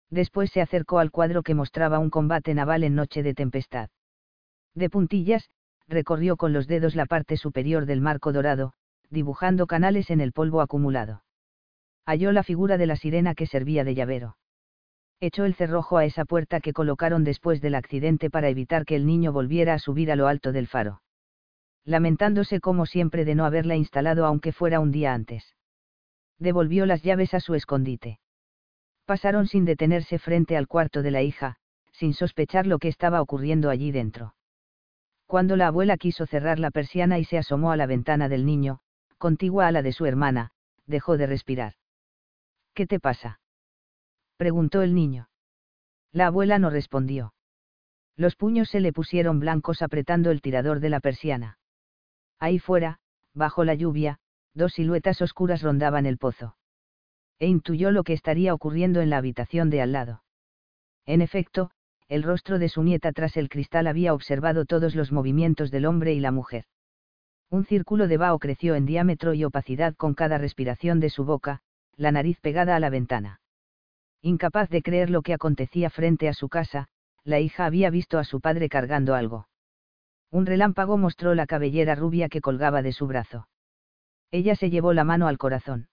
[0.10, 3.90] Después se acercó al cuadro que mostraba un combate naval en noche de tempestad.
[4.74, 5.50] De puntillas,
[5.90, 8.72] recorrió con los dedos la parte superior del marco dorado,
[9.10, 11.24] dibujando canales en el polvo acumulado.
[12.06, 14.38] Halló la figura de la sirena que servía de llavero.
[15.20, 19.06] Echó el cerrojo a esa puerta que colocaron después del accidente para evitar que el
[19.06, 21.02] niño volviera a subir a lo alto del faro.
[21.84, 25.56] Lamentándose como siempre de no haberla instalado aunque fuera un día antes
[26.40, 28.20] devolvió las llaves a su escondite.
[29.06, 31.58] Pasaron sin detenerse frente al cuarto de la hija,
[31.92, 34.36] sin sospechar lo que estaba ocurriendo allí dentro.
[35.26, 38.80] Cuando la abuela quiso cerrar la persiana y se asomó a la ventana del niño,
[39.18, 40.52] contigua a la de su hermana,
[40.86, 41.74] dejó de respirar.
[42.74, 43.40] ¿Qué te pasa?
[44.38, 45.30] preguntó el niño.
[46.12, 47.34] La abuela no respondió.
[48.18, 51.58] Los puños se le pusieron blancos apretando el tirador de la persiana.
[52.40, 53.00] Ahí fuera,
[53.34, 54.20] bajo la lluvia,
[54.56, 56.56] dos siluetas oscuras rondaban el pozo.
[57.38, 60.24] E intuyó lo que estaría ocurriendo en la habitación de al lado.
[61.06, 61.70] En efecto,
[62.08, 66.14] el rostro de su nieta tras el cristal había observado todos los movimientos del hombre
[66.14, 66.66] y la mujer.
[67.50, 71.62] Un círculo de vaho creció en diámetro y opacidad con cada respiración de su boca,
[71.96, 73.42] la nariz pegada a la ventana.
[74.22, 76.88] Incapaz de creer lo que acontecía frente a su casa,
[77.24, 79.48] la hija había visto a su padre cargando algo.
[80.32, 83.48] Un relámpago mostró la cabellera rubia que colgaba de su brazo.
[84.36, 85.88] Ella se llevó la mano al corazón.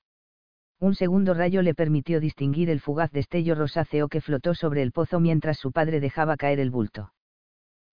[0.80, 5.20] Un segundo rayo le permitió distinguir el fugaz destello rosáceo que flotó sobre el pozo
[5.20, 7.12] mientras su padre dejaba caer el bulto.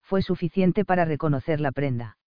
[0.01, 2.17] Fue suficiente para reconocer la prenda.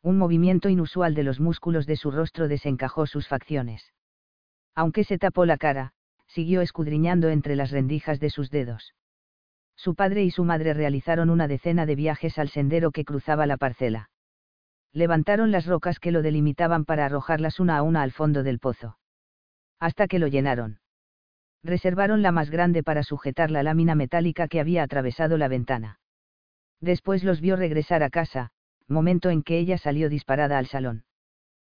[0.00, 3.92] Un movimiento inusual de los músculos de su rostro desencajó sus facciones.
[4.74, 5.92] Aunque se tapó la cara,
[6.28, 8.94] siguió escudriñando entre las rendijas de sus dedos.
[9.76, 13.58] Su padre y su madre realizaron una decena de viajes al sendero que cruzaba la
[13.58, 14.08] parcela
[14.92, 18.98] levantaron las rocas que lo delimitaban para arrojarlas una a una al fondo del pozo.
[19.78, 20.80] Hasta que lo llenaron.
[21.64, 26.00] Reservaron la más grande para sujetar la lámina metálica que había atravesado la ventana.
[26.80, 28.50] Después los vio regresar a casa,
[28.88, 31.04] momento en que ella salió disparada al salón.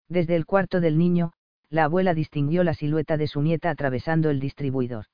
[0.08, 1.32] Desde el cuarto del niño,
[1.68, 5.06] la abuela distinguió la silueta de su nieta atravesando el distribuidor.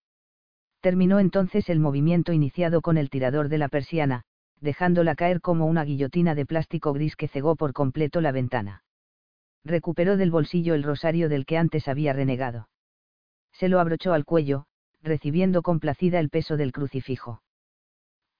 [0.80, 4.22] Terminó entonces el movimiento iniciado con el tirador de la persiana,
[4.61, 8.82] dejándola caer como una guillotina de plástico gris que cegó por completo la ventana.
[9.64, 12.68] Recuperó del bolsillo el rosario del que antes había renegado.
[13.52, 14.66] Se lo abrochó al cuello,
[15.02, 17.42] recibiendo complacida el peso del crucifijo.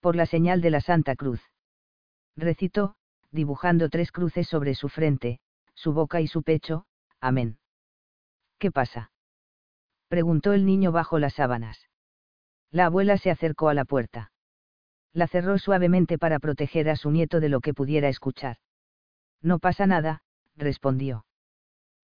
[0.00, 1.42] Por la señal de la Santa Cruz.
[2.36, 2.94] Recitó,
[3.30, 5.40] dibujando tres cruces sobre su frente,
[5.74, 6.86] su boca y su pecho,
[7.20, 7.58] amén.
[8.58, 9.10] ¿Qué pasa?
[10.08, 11.88] preguntó el niño bajo las sábanas.
[12.70, 14.32] La abuela se acercó a la puerta
[15.12, 18.56] la cerró suavemente para proteger a su nieto de lo que pudiera escuchar.
[19.42, 20.22] No pasa nada,
[20.56, 21.24] respondió.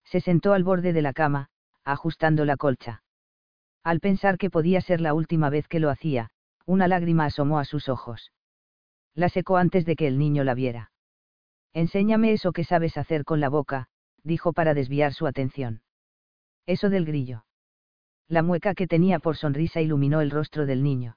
[0.05, 1.48] Se sentó al borde de la cama,
[1.84, 3.02] ajustando la colcha.
[3.82, 6.30] Al pensar que podía ser la última vez que lo hacía,
[6.66, 8.32] una lágrima asomó a sus ojos.
[9.14, 10.90] La secó antes de que el niño la viera.
[11.72, 13.88] Enséñame eso que sabes hacer con la boca,
[14.22, 15.82] dijo para desviar su atención.
[16.66, 17.44] Eso del grillo.
[18.28, 21.16] La mueca que tenía por sonrisa iluminó el rostro del niño.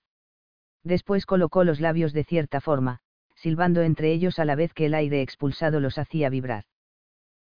[0.87, 2.99] Después colocó los labios de cierta forma,
[3.35, 6.63] silbando entre ellos a la vez que el aire expulsado los hacía vibrar.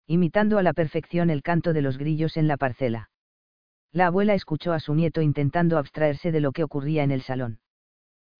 [0.07, 3.11] Imitando a la perfección el canto de los grillos en la parcela.
[3.91, 7.59] La abuela escuchó a su nieto intentando abstraerse de lo que ocurría en el salón.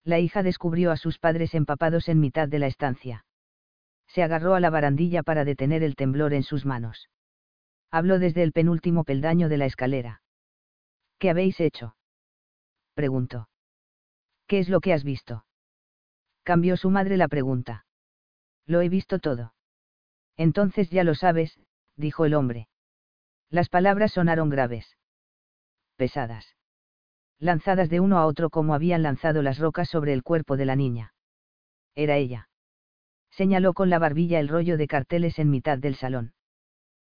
[0.03, 3.25] La hija descubrió a sus padres empapados en mitad de la estancia.
[4.07, 7.09] Se agarró a la barandilla para detener el temblor en sus manos.
[7.91, 10.23] Habló desde el penúltimo peldaño de la escalera.
[11.19, 11.95] ¿Qué habéis hecho?
[12.95, 13.49] preguntó.
[14.47, 15.45] ¿Qué es lo que has visto?
[16.43, 17.85] Cambió su madre la pregunta.
[18.65, 19.53] Lo he visto todo.
[20.37, 21.59] Entonces ya lo sabes,
[21.95, 22.67] dijo el hombre.
[23.49, 24.97] Las palabras sonaron graves.
[25.95, 26.55] Pesadas.
[27.39, 30.75] Lanzadas de uno a otro como habían lanzado las rocas sobre el cuerpo de la
[30.75, 31.13] niña.
[31.95, 32.49] Era ella.
[33.31, 36.33] Señaló con la barbilla el rollo de carteles en mitad del salón.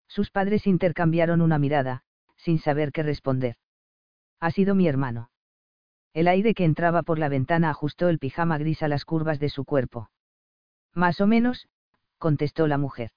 [0.08, 2.04] Sus padres intercambiaron una mirada,
[2.36, 3.56] sin saber qué responder.
[4.40, 5.30] Ha sido mi hermano.
[6.16, 9.50] El aire que entraba por la ventana ajustó el pijama gris a las curvas de
[9.50, 10.08] su cuerpo.
[10.94, 11.68] Más o menos,
[12.16, 13.10] contestó la mujer.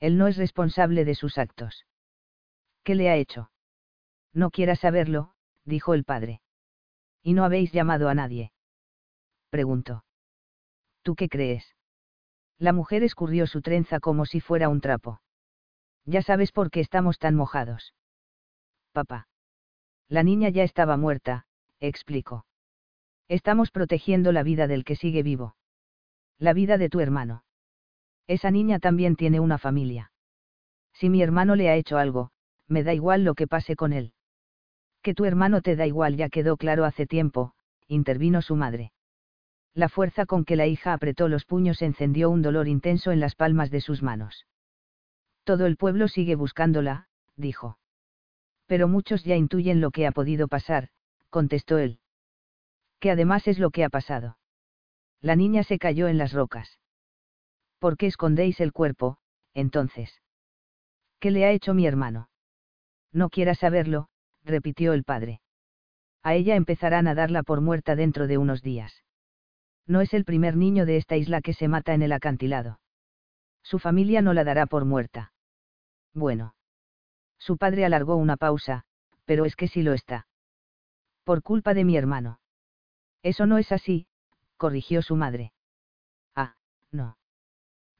[0.00, 1.86] Él no es responsable de sus actos.
[2.84, 3.50] ¿Qué le ha hecho?
[4.34, 5.32] No quiera saberlo,
[5.64, 6.42] dijo el padre.
[7.22, 8.52] ¿Y no habéis llamado a nadie?
[9.48, 10.04] Preguntó.
[11.00, 11.74] ¿Tú qué crees?
[12.58, 15.22] La mujer escurrió su trenza como si fuera un trapo.
[16.04, 17.94] Ya sabes por qué estamos tan mojados.
[18.92, 19.26] Papá.
[20.06, 21.46] La niña ya estaba muerta,
[21.80, 22.44] explicó.
[23.28, 25.56] Estamos protegiendo la vida del que sigue vivo.
[26.38, 27.44] La vida de tu hermano.
[28.26, 30.12] Esa niña también tiene una familia.
[30.92, 32.30] Si mi hermano le ha hecho algo,
[32.68, 34.12] me da igual lo que pase con él.
[35.02, 37.54] Que tu hermano te da igual ya quedó claro hace tiempo,
[37.88, 38.92] intervino su madre.
[39.74, 43.34] La fuerza con que la hija apretó los puños encendió un dolor intenso en las
[43.34, 44.46] palmas de sus manos.
[45.44, 47.78] Todo el pueblo sigue buscándola, dijo.
[48.66, 50.88] Pero muchos ya intuyen lo que ha podido pasar,
[51.30, 52.00] contestó él
[53.00, 54.38] que además es lo que ha pasado.
[55.20, 56.78] La niña se cayó en las rocas.
[57.78, 59.18] ¿Por qué escondéis el cuerpo,
[59.54, 60.22] entonces?
[61.18, 62.28] ¿Qué le ha hecho mi hermano?
[63.12, 64.08] No quiera saberlo,
[64.44, 65.40] repitió el padre.
[66.22, 69.02] A ella empezarán a darla por muerta dentro de unos días.
[69.86, 72.80] No es el primer niño de esta isla que se mata en el acantilado.
[73.62, 75.32] Su familia no la dará por muerta.
[76.12, 76.54] Bueno.
[77.38, 78.84] Su padre alargó una pausa,
[79.24, 80.26] pero es que sí lo está.
[81.30, 82.40] Por culpa de mi hermano.
[83.22, 84.08] Eso no es así,
[84.56, 85.52] corrigió su madre.
[86.34, 86.56] Ah,
[86.90, 87.18] no.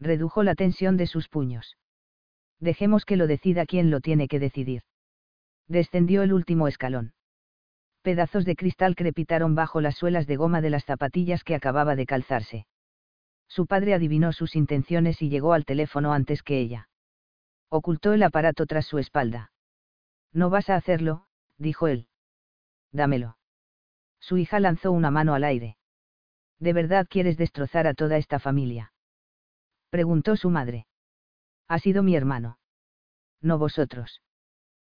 [0.00, 1.76] Redujo la tensión de sus puños.
[2.58, 4.82] Dejemos que lo decida quien lo tiene que decidir.
[5.68, 7.12] Descendió el último escalón.
[8.02, 12.06] Pedazos de cristal crepitaron bajo las suelas de goma de las zapatillas que acababa de
[12.06, 12.66] calzarse.
[13.46, 16.88] Su padre adivinó sus intenciones y llegó al teléfono antes que ella.
[17.68, 19.52] Ocultó el aparato tras su espalda.
[20.32, 21.28] No vas a hacerlo,
[21.58, 22.08] dijo él.
[22.92, 23.36] Dámelo.
[24.20, 25.76] Su hija lanzó una mano al aire.
[26.58, 28.92] ¿De verdad quieres destrozar a toda esta familia?
[29.90, 30.86] Preguntó su madre.
[31.68, 32.58] Ha sido mi hermano.
[33.40, 34.22] No vosotros.